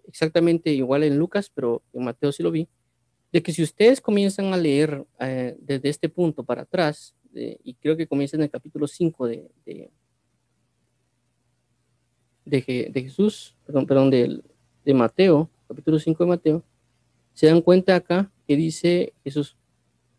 [0.06, 2.68] exactamente igual en Lucas, pero en Mateo sí lo vi,
[3.32, 7.98] de que si ustedes comienzan a leer eh, desde este punto para atrás, y creo
[7.98, 9.90] que comienza en el capítulo 5 de, de,
[12.46, 14.40] de, de Jesús, perdón, perdón, de,
[14.86, 16.64] de Mateo, capítulo 5 de Mateo,
[17.34, 19.58] se dan cuenta acá que dice Jesús,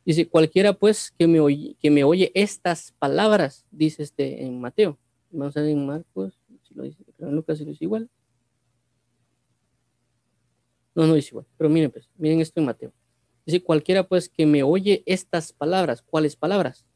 [0.04, 4.98] dice, cualquiera pues que me oye, que me oye estas palabras, dice este en Mateo.
[5.30, 6.41] Vamos a ver en Marcos,
[6.74, 8.08] lo dice, Lucas si lo dice igual.
[10.94, 12.92] No, no dice igual, pero miren pues, miren esto en Mateo.
[13.46, 16.86] Dice, cualquiera pues que me oye estas palabras, ¿cuáles palabras?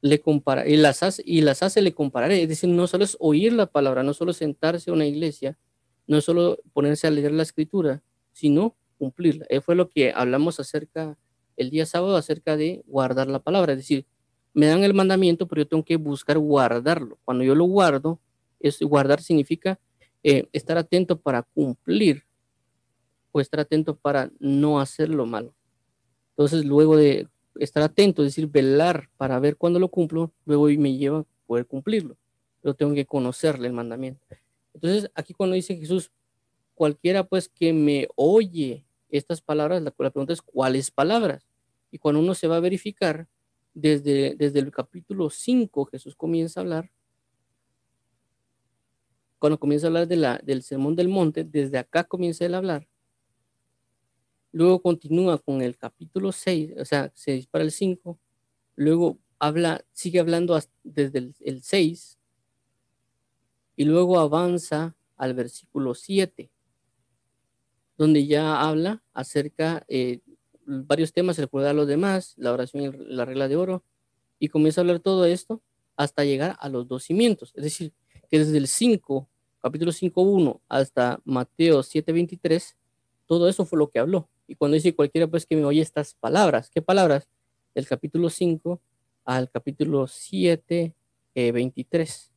[0.00, 2.42] Le compara, y las hace, y las hace, le compararé.
[2.42, 5.58] Es decir, no solo es oír la palabra, no solo sentarse a una iglesia,
[6.06, 9.46] no solo ponerse a leer la escritura, sino cumplirla.
[9.48, 11.16] Eso fue lo que hablamos acerca
[11.56, 13.72] el día sábado, acerca de guardar la palabra.
[13.72, 14.06] Es decir,
[14.54, 17.18] me dan el mandamiento, pero yo tengo que buscar guardarlo.
[17.24, 18.20] Cuando yo lo guardo,
[18.60, 19.78] es, guardar significa
[20.22, 22.24] eh, estar atento para cumplir
[23.32, 25.54] o estar atento para no hacer lo malo.
[26.30, 30.96] Entonces, luego de estar atento, es decir, velar para ver cuándo lo cumplo, luego me
[30.96, 32.16] lleva a poder cumplirlo.
[32.60, 34.24] Pero tengo que conocerle el mandamiento.
[34.74, 36.10] Entonces, aquí cuando dice Jesús,
[36.74, 41.46] cualquiera pues que me oye estas palabras, la, pregunta es, ¿cuáles palabras?
[41.90, 43.28] Y cuando uno se va a verificar,
[43.74, 46.90] desde, desde el capítulo 5 Jesús comienza a hablar,
[49.38, 52.58] cuando comienza a hablar de la, del sermón del monte, desde acá comienza él a
[52.58, 52.88] hablar.
[54.52, 58.18] Luego continúa con el capítulo 6, o sea, se dispara el 5,
[58.76, 62.18] luego habla, sigue hablando desde el, el 6,
[63.76, 66.50] y luego avanza al versículo 7,
[67.96, 70.20] donde ya habla acerca eh,
[70.66, 73.84] varios temas, recordar a los demás, la oración y la regla de oro,
[74.38, 75.62] y comienza a hablar todo esto
[75.96, 77.52] hasta llegar a los dos cimientos.
[77.54, 77.92] Es decir,
[78.30, 79.28] que desde el 5,
[79.60, 82.74] capítulo 5.1 hasta Mateo 7.23,
[83.26, 84.28] todo eso fue lo que habló.
[84.46, 87.28] Y cuando dice cualquiera pues que me oye estas palabras, ¿qué palabras?
[87.74, 88.80] Del capítulo 5
[89.24, 90.94] al capítulo 7,
[91.34, 92.32] 23.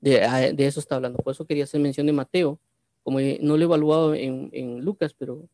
[0.00, 1.18] De, de, eso está hablando.
[1.18, 2.60] Por eso quería hacer mención de Mateo,
[3.02, 5.48] como no lo he evaluado en, en Lucas, pero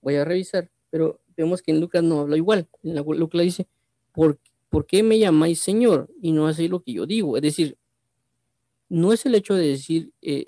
[0.00, 0.70] voy a revisar.
[0.90, 2.68] Pero vemos que en Lucas no habla igual.
[2.82, 3.66] En la, Lucas dice,
[4.12, 4.38] ¿por,
[4.68, 7.36] ¿por qué me llamáis Señor y no hacéis lo que yo digo?
[7.36, 7.76] Es decir,
[8.88, 10.46] no es el hecho de decir, eh,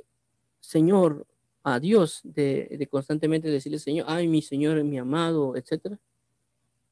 [0.61, 1.27] Señor,
[1.63, 5.99] a Dios, de, constantemente decirle, Señor, ay, mi Señor, mi amado, etcétera,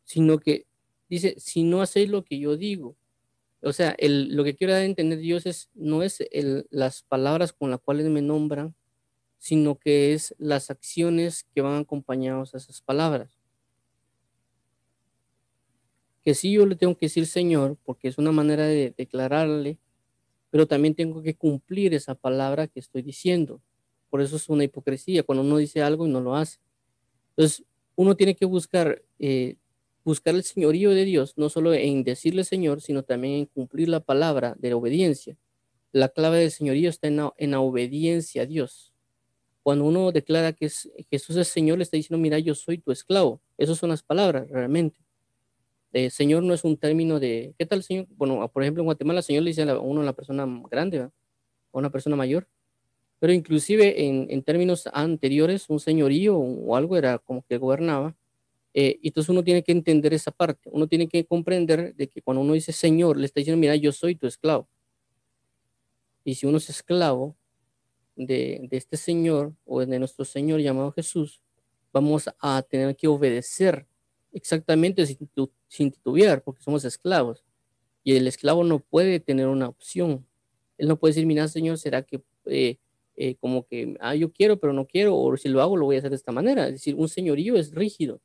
[0.05, 0.67] sino que
[1.09, 2.97] dice, si no hacéis lo que yo digo,
[3.63, 7.03] o sea, el, lo que quiero dar a entender Dios es, no es el, las
[7.03, 8.75] palabras con las cuales me nombran,
[9.39, 13.40] sino que es las acciones que van acompañados a esas palabras.
[16.23, 19.79] Que sí yo le tengo que decir Señor, porque es una manera de declararle,
[20.51, 23.61] pero también tengo que cumplir esa palabra que estoy diciendo.
[24.11, 26.59] Por eso es una hipocresía, cuando uno dice algo y no lo hace.
[27.37, 29.57] Entonces, uno tiene que buscar eh,
[30.05, 34.01] buscar el señorío de Dios, no solo en decirle Señor, sino también en cumplir la
[34.01, 35.37] palabra de la obediencia.
[35.93, 38.93] La clave del señorío está en la, en obediencia a Dios.
[39.63, 40.71] Cuando uno declara que
[41.11, 43.41] Jesús es Señor, le está diciendo, mira, yo soy tu esclavo.
[43.59, 44.99] Esas son las palabras realmente.
[45.93, 48.07] Eh, señor no es un término de, ¿qué tal, Señor?
[48.11, 51.11] Bueno, por ejemplo, en Guatemala, Señor le dice a uno a la persona grande, a
[51.73, 52.47] una persona mayor.
[53.19, 58.15] Pero inclusive en, términos anteriores, un señorío o algo era como que gobernaba
[58.73, 62.41] eh, entonces uno tiene que entender esa parte, uno tiene que comprender de que cuando
[62.43, 64.69] uno dice Señor, le está diciendo, mira, yo soy tu esclavo.
[66.25, 67.37] Y si uno es esclavo
[68.15, 71.43] de este Señor o de nuestro Señor llamado Jesús,
[71.93, 73.87] vamos a tener que obedecer
[74.33, 77.45] exactamente sin, titubear, porque somos esclavos.
[78.05, 80.27] Y el esclavo no puede tener una opción.
[80.79, 82.79] Él no puede decir, mira, Señor, ¿será que eh,
[83.17, 85.97] eh, como que, ah, yo quiero, pero no quiero, o si lo hago, lo voy
[85.97, 86.67] a hacer de esta manera?
[86.67, 88.21] Es decir, un señorío es rígido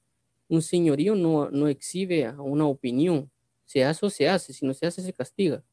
[0.48, 3.32] un señorío no, no exhibe una opinión.
[3.66, 5.64] Se hace o se hace, si no se hace, se castiga.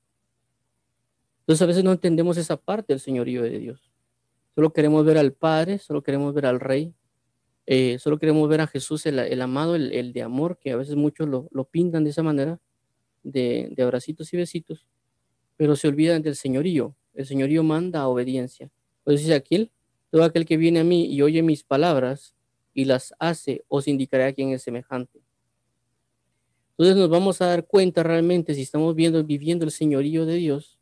[1.41, 3.91] Entonces a veces no entendemos esa parte del señorío de Dios.
[4.55, 6.93] Solo queremos ver al Padre, solo queremos ver al Rey,
[7.67, 11.29] eh, solo queremos ver a Jesús, el, amado, el, de amor, que a veces muchos
[11.29, 12.61] lo, pintan de esa manera,
[13.23, 14.87] de, de abracitos y besitos,
[15.57, 16.97] pero se olvidan del señorío.
[17.15, 18.71] El señorío manda obediencia.
[19.05, 19.71] Pues dice aquel,
[20.11, 22.35] todo aquel que viene a mí y oye mis palabras
[22.75, 25.21] y las hace, os indicará a quién es semejante.
[26.73, 30.79] Entonces nos vamos a dar cuenta realmente si estamos viendo, viviendo el señorío de Dios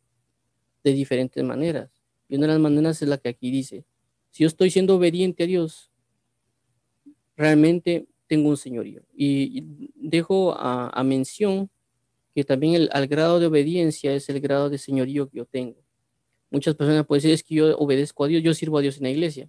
[0.83, 1.91] de diferentes maneras.
[2.29, 3.85] Y una de las maneras es la que aquí dice,
[4.31, 5.90] si yo estoy siendo obediente a Dios,
[7.41, 9.03] realmente tengo un señorío.
[9.15, 11.71] Y dejo a, mención
[12.35, 15.83] que también el, al grado de obediencia es el grado de señorío que yo tengo.
[16.51, 19.05] Muchas personas pueden decir es que yo obedezco a Dios, yo sirvo a Dios en
[19.05, 19.49] la iglesia.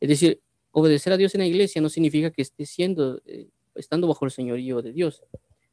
[0.00, 0.40] Es decir,
[0.72, 4.30] obedecer a Dios en la iglesia no significa que esté siendo, eh, estando bajo el
[4.30, 5.22] señorío de Dios.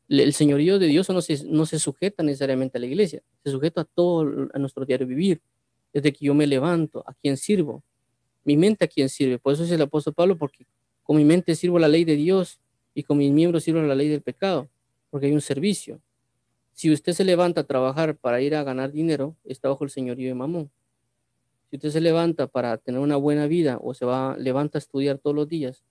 [0.09, 3.81] el señorío de Dios no se, no se sujeta necesariamente a la iglesia, se sujeta
[3.81, 5.41] a todo, a nuestro diario vivir,
[5.93, 7.83] desde que yo me levanto, a quien sirvo,
[8.43, 9.39] mi mente a quien sirve.
[9.39, 10.67] Por eso es el apóstol Pablo, porque
[11.05, 12.59] con mi mente sirvo la ley de Dios
[12.95, 14.67] y con mis miembros sirvo la ley del pecado,
[15.11, 16.01] porque hay un servicio.
[16.73, 20.27] Si usted se levanta a trabajar para ir a ganar dinero, está bajo el señorío
[20.27, 20.71] de Mamón.
[21.69, 25.19] Si usted se levanta para tener una buena vida o se va, levanta a estudiar
[25.19, 25.83] todos los días,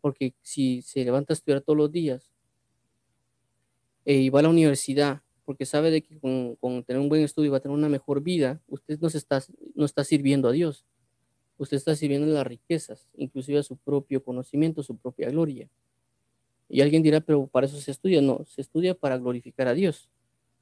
[0.00, 2.30] porque si se levanta a estudiar todos los días
[4.04, 7.50] eh, y va a la universidad, porque sabe de que con, tener un buen estudio
[7.50, 9.42] va a tener una mejor vida, usted no, se está,
[9.74, 10.84] no está sirviendo a Dios.
[11.60, 15.68] Usted está sirviendo las riquezas, inclusive a su propio conocimiento, su propia gloria.
[16.70, 18.22] Y alguien dirá, pero para eso se estudia.
[18.22, 20.08] No, se estudia para glorificar a Dios.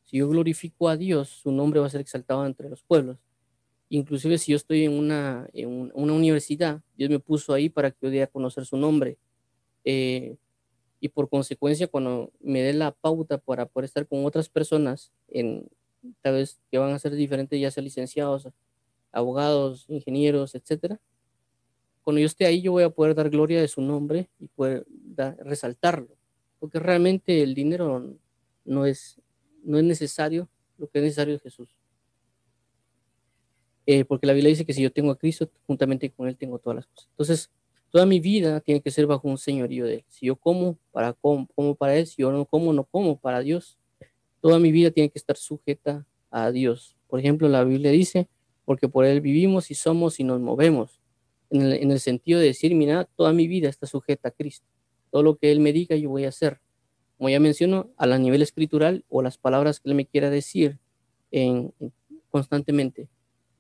[0.07, 3.17] Si yo glorifico a Dios, su nombre va a ser exaltado entre los pueblos.
[3.91, 5.49] Inclusive si yo estoy en una,
[5.95, 9.19] universidad, Dios me puso ahí para que yo diera a conocer su nombre.
[9.85, 10.35] Eh,
[10.99, 15.69] y por consecuencia, cuando me dé la pauta para poder estar con otras personas, en,
[16.23, 18.49] tal vez que van a ser diferentes, ya sea licenciados,
[19.13, 21.01] abogados, ingenieros, etcétera,
[22.03, 24.87] cuando yo esté ahí, yo voy a poder dar gloria de su nombre y poder
[25.41, 26.17] resaltarlo,
[26.59, 28.17] porque realmente el dinero
[28.65, 29.21] no es,
[29.63, 30.49] no es necesario,
[30.79, 31.69] lo que es necesario es Jesús.
[33.85, 36.59] Eh, porque la Biblia dice que si yo tengo a Cristo, juntamente con Él tengo
[36.59, 37.09] todas las cosas.
[37.11, 37.51] Entonces,
[37.91, 40.05] toda mi vida tiene que ser bajo un señorío de Él.
[40.09, 42.07] Si yo como, para como, como para Él.
[42.07, 43.79] Si yo no como, no como para Dios.
[44.41, 46.97] Toda mi vida tiene que estar sujeta a Dios.
[47.07, 48.29] Por ejemplo, la Biblia dice,
[48.69, 51.01] porque por Él vivimos y somos y nos movemos.
[51.49, 54.67] En el, en el sentido de decir, mira, toda mi vida está sujeta a Cristo.
[55.11, 56.61] Todo lo que Él me diga, yo voy a hacer.
[57.17, 60.79] Como ya menciono, a la nivel escritural o las palabras que Él me quiera decir
[61.31, 61.73] en,
[62.29, 63.09] constantemente.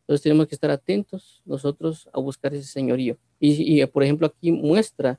[0.00, 3.16] Entonces tenemos que estar atentos nosotros a buscar ese señorío.
[3.40, 5.18] Y, por ejemplo, aquí muestra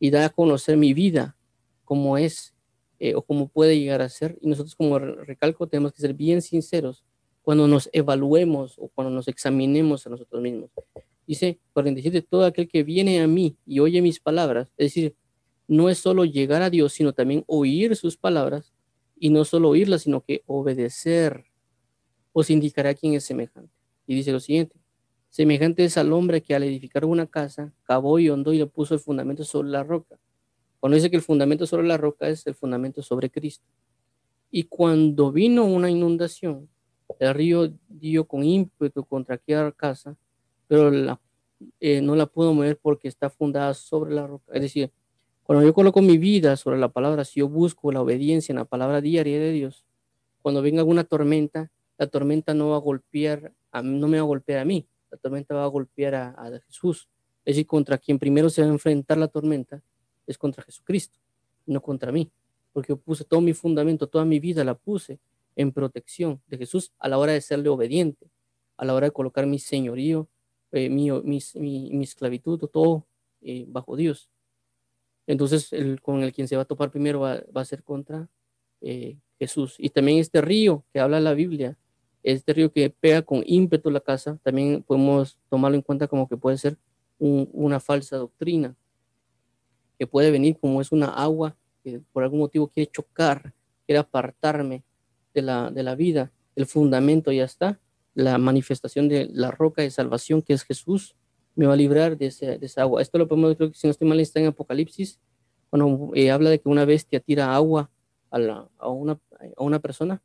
[0.00, 1.36] y da a conocer mi vida,
[1.84, 2.56] cómo es
[2.98, 4.36] eh, o cómo puede llegar a ser.
[4.40, 7.04] Y nosotros como recalco tenemos que ser bien sinceros
[7.42, 10.70] cuando nos evaluemos o cuando nos examinemos a nosotros mismos.
[11.26, 15.14] Dice 47, todo aquel que viene a mí y oye mis palabras, es decir,
[15.66, 18.72] no es solo llegar a Dios, sino también oír sus palabras
[19.18, 21.44] y no solo oírlas, sino que obedecer,
[22.32, 23.72] os indicará quién es semejante.
[24.06, 24.76] Y dice lo siguiente,
[25.28, 28.94] semejante es al hombre que al edificar una casa, cavó y hondó y le puso
[28.94, 30.18] el fundamento sobre la roca.
[30.80, 33.66] Cuando dice que el fundamento sobre la roca es el fundamento sobre Cristo.
[34.50, 36.68] Y cuando vino una inundación,
[37.18, 40.16] el río dio con ímpetu contra aquella casa,
[40.66, 40.90] pero
[41.80, 44.52] eh, no la pudo mover porque está fundada sobre la roca.
[44.52, 44.90] Es decir,
[45.42, 48.64] cuando yo coloco mi vida sobre la palabra, si yo busco la obediencia en la
[48.64, 49.84] palabra diaria de Dios,
[50.42, 53.52] cuando venga alguna tormenta, la tormenta no va a golpear
[53.82, 57.08] no me va a golpear a mí, la tormenta va a golpear a, Jesús.
[57.44, 59.82] Es decir, contra quien primero se va a enfrentar la tormenta
[60.26, 61.18] es contra Jesucristo,
[61.66, 62.30] no contra mí,
[62.72, 65.18] porque yo puse todo mi fundamento, toda mi vida la puse
[65.58, 68.30] en protección de Jesús a la hora de serle obediente,
[68.76, 70.28] a la hora de colocar mi señorío,
[70.70, 73.06] eh, mi, mi, esclavitud, todo
[73.40, 74.30] eh, bajo Dios.
[75.26, 78.28] Entonces, el, con el quien se va a topar primero va, a ser contra
[78.80, 79.74] eh, Jesús.
[79.78, 81.76] Y también este río que habla la Biblia,
[82.22, 86.36] este río que pega con ímpetu la casa, también podemos tomarlo en cuenta como que
[86.36, 86.78] puede ser
[87.18, 88.76] una falsa doctrina,
[89.98, 93.52] que puede venir como es una agua que por algún motivo quiere chocar,
[93.86, 94.84] quiere apartarme
[95.38, 97.80] de la, de la vida, el fundamento ya está,
[98.14, 101.16] la manifestación de la roca de salvación que es Jesús,
[101.54, 103.02] me va a librar de, ese, de esa agua.
[103.02, 105.20] Esto lo podemos, que si no estoy mal, está en Apocalipsis,
[105.70, 107.90] cuando eh, habla de que una bestia tira agua
[108.30, 109.18] a, la, a, una,
[109.56, 110.22] a una persona,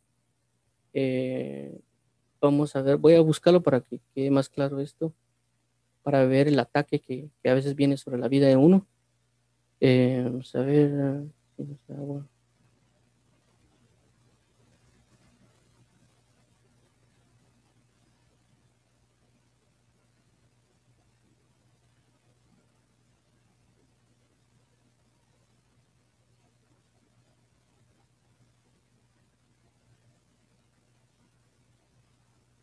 [0.93, 1.79] eh,
[2.41, 5.13] vamos a ver, voy a buscarlo para que quede más claro esto,
[6.01, 8.85] para ver el ataque que, a veces viene sobre la vida de uno.
[9.79, 11.23] Eh, vamos a ver.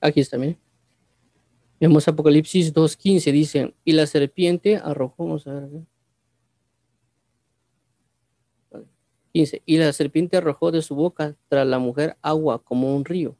[0.00, 0.58] Aquí está, miren.
[1.78, 5.70] Vemos Apocalipsis 2.15, dice, y la serpiente arrojó, vamos a ver.
[9.32, 13.36] 15, y la serpiente arrojó de su boca tras la mujer agua como un río,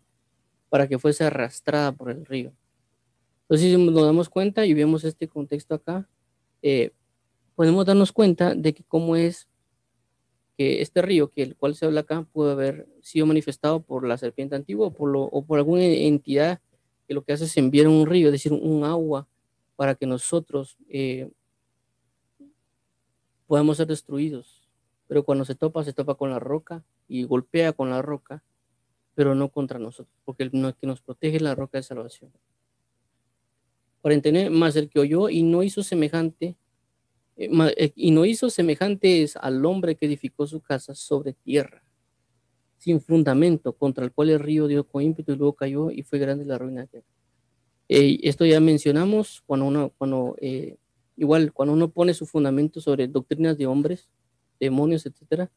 [0.71, 2.53] para que fuese arrastrada por el río.
[3.43, 6.09] Entonces, si nos damos cuenta y vemos este contexto acá,
[6.63, 6.93] eh,
[7.57, 9.50] podemos darnos cuenta de que cómo es
[10.61, 14.19] que este río, que el cual se habla acá, puede haber sido manifestado por la
[14.19, 16.61] serpiente antigua o por, lo, o por alguna entidad
[17.09, 19.27] que lo que hace es enviar un río, es decir, un agua,
[19.77, 21.31] para que nosotros eh,
[23.47, 24.61] podamos ser destruidos
[25.11, 28.45] pero cuando se topa, se topa con la roca y golpea con la roca,
[29.17, 32.31] pero no contra nosotros, porque el que nos protege es la roca de salvación.
[34.03, 36.55] 49, más el que oyó y no hizo semejante,
[37.95, 41.82] y no hizo semejantes al hombre que edificó su casa sobre tierra,
[42.76, 46.18] sin fundamento, contra el cual el río dio con ímpetu y luego cayó y fue
[46.18, 46.86] grande la ruina.
[47.88, 50.76] Eh, esto ya mencionamos cuando uno, cuando, eh,
[51.16, 54.11] igual, cuando uno pone su fundamento sobre doctrinas de hombres,
[54.59, 55.51] demonios, etcétera,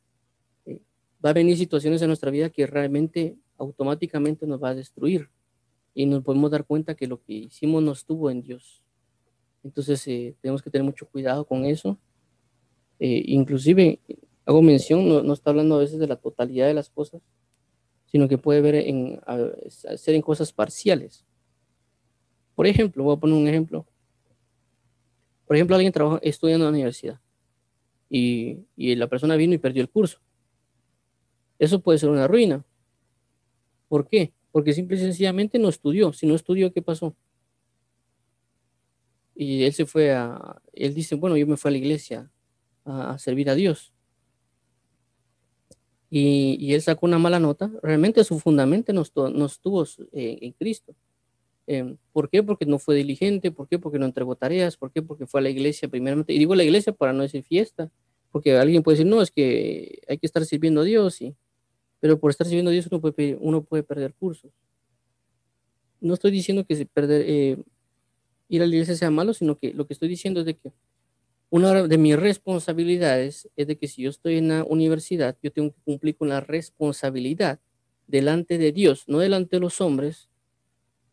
[1.23, 5.29] va a venir situaciones en nuestra vida que realmente automáticamente nos va a destruir
[5.93, 8.81] y nos podemos dar cuenta que lo que hicimos no estuvo en Dios.
[9.63, 11.97] Entonces eh, tenemos que tener mucho cuidado con eso.
[12.99, 13.99] Eh, inclusive,
[14.45, 17.21] hago mención, no, está hablando a veces de la totalidad de las cosas,
[18.05, 19.19] sino que puede ver en,
[19.77, 21.25] ser en cosas parciales.
[22.55, 23.85] Por ejemplo, voy a poner un ejemplo.
[25.45, 27.19] Por ejemplo, alguien trabaja estudiando en la universidad
[28.09, 30.19] y, y la persona vino y perdió el curso.
[31.57, 32.63] Eso puede ser una ruina.
[33.87, 34.33] ¿Por qué?
[34.53, 36.13] porque simple y sencillamente no estudió.
[36.13, 37.15] Si no estudió, ¿qué pasó?
[39.35, 42.31] Y él se fue a, él dice, bueno, yo me fui a la iglesia
[42.85, 43.93] a, servir a Dios.
[46.09, 47.71] Y, él sacó una mala nota.
[47.81, 49.01] Realmente su fundamento no,
[49.45, 50.95] estuvo, eh, en Cristo.
[51.65, 52.43] Em, ¿Por qué?
[52.43, 53.51] Porque no fue diligente.
[53.51, 53.79] ¿Por qué?
[53.79, 54.77] Porque no entregó tareas.
[54.77, 55.01] ¿Por qué?
[55.01, 56.33] Porque fue a la iglesia primeramente.
[56.33, 57.89] Y digo la iglesia para no decir fiesta.
[58.31, 61.19] Porque alguien puede decir, no, es que hay que estar sirviendo a Dios.
[61.21, 61.35] Y,
[61.99, 64.51] pero por estar sirviendo a Dios uno puede, perder cursos.
[65.99, 67.63] No estoy diciendo que perder, eh,
[68.49, 70.71] ir a la iglesia sea malo, sino que lo que estoy diciendo es de que
[71.49, 75.71] una de mis responsabilidades es de que si yo estoy en la universidad, yo tengo
[75.71, 77.59] que cumplir con la responsabilidad
[78.07, 80.29] delante de Dios, no delante de los hombres,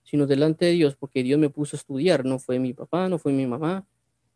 [0.02, 3.18] sino delante de Dios, porque Dios me puso a estudiar, no fue mi papá, no
[3.18, 3.86] fue mi mamá,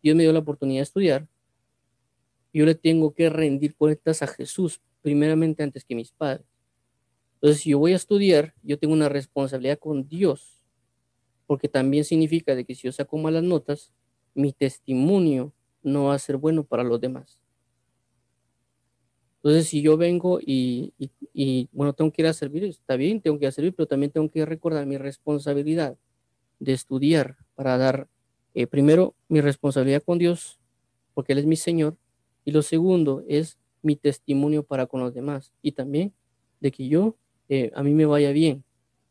[0.02, 1.26] Dios me dio la oportunidad de estudiar.
[2.52, 6.46] Yo le tengo que rendir cuentas a Jesús primeramente antes que mis padres.
[7.36, 10.63] Entonces, si yo voy a estudiar, yo tengo una responsabilidad con Dios,
[11.46, 13.92] porque también significa de que si yo saco malas notas,
[14.34, 17.38] mi testimonio no va a ser bueno para los demás.
[19.36, 20.94] Entonces, si yo vengo y,
[21.72, 24.10] bueno, tengo que ir a servir, está bien, tengo que ir a servir, pero también
[24.10, 25.98] tengo que recordar mi responsabilidad
[26.60, 28.08] de estudiar para dar,
[28.54, 30.58] eh, primero, mi responsabilidad con Dios,
[31.12, 31.98] porque Él es mi Señor,
[32.44, 36.14] y lo segundo es mi testimonio para con los demás y también
[36.60, 37.16] de que yo,
[37.48, 38.64] eh, a mí me vaya bien.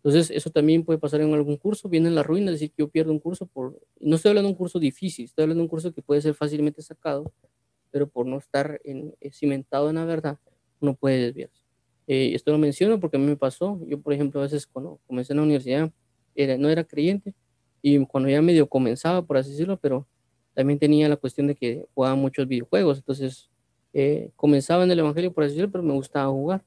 [0.04, 2.89] Entonces, eso también puede pasar en algún curso, viene en la ruina, decir que yo
[2.89, 5.70] pierdo un curso por, no estoy hablando de un curso difícil, estoy hablando de un
[5.70, 7.32] curso que puede ser fácilmente sacado,
[7.89, 10.39] pero por no estar en, eh, cimentado en la verdad,
[10.82, 11.64] uno puede desviarse.
[12.08, 14.99] Eh, esto lo menciono porque a mí me pasó, yo por ejemplo a veces cuando
[15.08, 15.91] comencé en la universidad,
[16.36, 17.34] era, no era creyente,
[17.82, 20.06] y cuando ya medio comenzaba, por así decirlo, pero
[20.54, 23.49] también tenía la cuestión de que jugaba muchos videojuegos, entonces
[23.93, 26.64] eh, comenzaba en el Evangelio, por así decirlo, pero me gustaba jugar.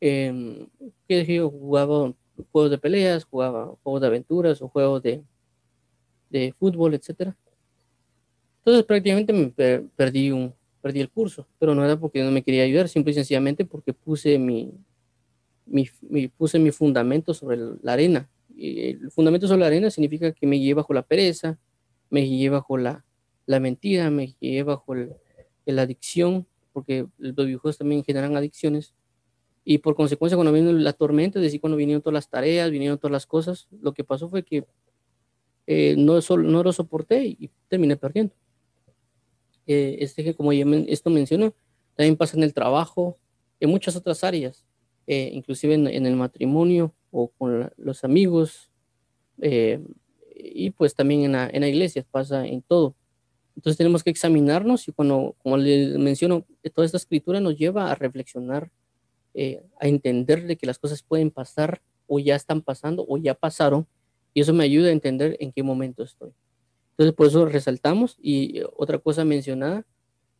[0.00, 0.66] Eh,
[1.08, 1.50] ¿Qué yo?
[1.50, 2.12] Jugaba
[2.52, 5.22] juegos de peleas, jugaba juegos de aventuras o juegos de,
[6.30, 7.34] de fútbol, etc.
[8.58, 9.48] Entonces prácticamente me
[9.96, 13.14] perdí, un, perdí el curso, pero no era porque no me quería ayudar, simple y
[13.14, 14.72] sencillamente porque puse mi,
[15.66, 15.88] mi,
[16.28, 18.28] puse mi fundamento sobre la arena.
[18.54, 21.58] Y el fundamento sobre la arena significa que me guié bajo la pereza,
[22.10, 23.04] me guié bajo la,
[23.46, 28.94] la mentira, me guié bajo la adicción, porque los videojuegos también generan adicciones.
[29.70, 32.96] Y por consecuencia, cuando vino la tormenta, es decir, cuando vinieron todas las tareas, vinieron
[32.96, 34.64] todas las cosas, lo que pasó fue que
[35.66, 38.32] eh, no, no lo soporté y, terminé perdiendo.
[39.66, 41.52] Eh, este, como ya esto menciono,
[41.96, 43.18] también pasa en el trabajo,
[43.60, 44.64] en muchas otras áreas,
[45.06, 48.70] eh, inclusive en, el matrimonio o con los amigos,
[49.36, 52.94] y pues también en la, en la iglesia, pasa en todo.
[53.54, 57.94] Entonces tenemos que examinarnos y cuando, como les menciono, toda esta escritura nos lleva a
[57.94, 58.70] reflexionar,
[59.34, 63.34] eh, a entender de que las cosas pueden pasar o ya están pasando o ya
[63.34, 63.86] pasaron
[64.34, 66.32] y eso me ayuda a entender en qué momento estoy.
[66.92, 69.86] Entonces por eso resaltamos y otra cosa mencionada,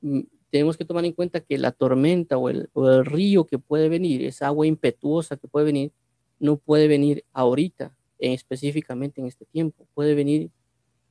[0.01, 0.21] mm,
[0.51, 2.69] tenemos que tomar en cuenta que la tormenta o el,
[3.05, 5.93] río que puede venir, esa agua impetuosa que puede venir,
[6.39, 10.51] no puede venir ahorita, específicamente en este tiempo, puede venir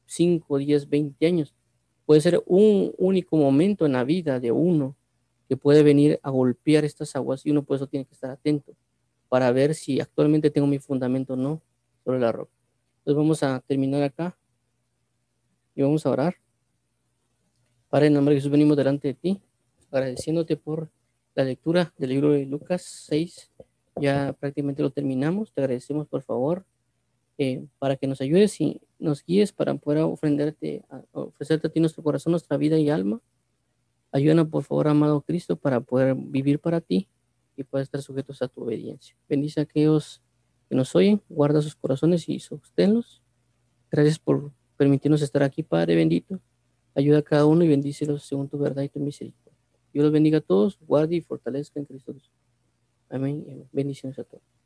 [0.08, 1.54] 5, 10, 20 años
[2.08, 4.96] Puede ser un único momento en la vida de uno
[5.48, 8.76] que puede venir a golpear estas aguas y uno por eso tiene que estar atento
[9.30, 11.62] para ver si actualmente tengo mi fundamento o no
[12.04, 12.52] sobre la roca.
[13.00, 14.38] Entonces vamos a terminar acá
[15.76, 16.36] y vamos a orar.
[17.90, 19.42] Para el nombre de Jesús venimos delante de ti,
[19.92, 20.90] agradeciéndote por
[21.36, 23.52] la lectura del libro de Lucas 6.
[24.02, 25.54] Ya prácticamente lo terminamos.
[25.54, 26.66] Te agradecemos por favor
[27.38, 32.04] eh, para que nos ayudes y nos guíes para poder ofrenderte, ofrecerte a ti nuestro
[32.04, 33.22] corazón, nuestra vida y alma.
[34.18, 37.08] Ayúdanos, por favor, amado Cristo, para poder vivir para ti
[37.56, 39.16] y poder estar sujetos a tu obediencia.
[39.30, 40.24] Bendice a aquellos
[40.68, 43.22] que nos oyen, guarda sus corazones y sosténlos.
[43.92, 46.40] Gracias por permitirnos estar aquí, Padre bendito.
[46.96, 49.60] Ayuda a cada uno y bendícelos según tu verdad y tu misericordia.
[49.94, 52.34] Dios los bendiga a todos, guarde y fortalezca en Cristo Jesús.
[53.10, 53.68] Amén.
[53.72, 54.57] Bendiciones a todos.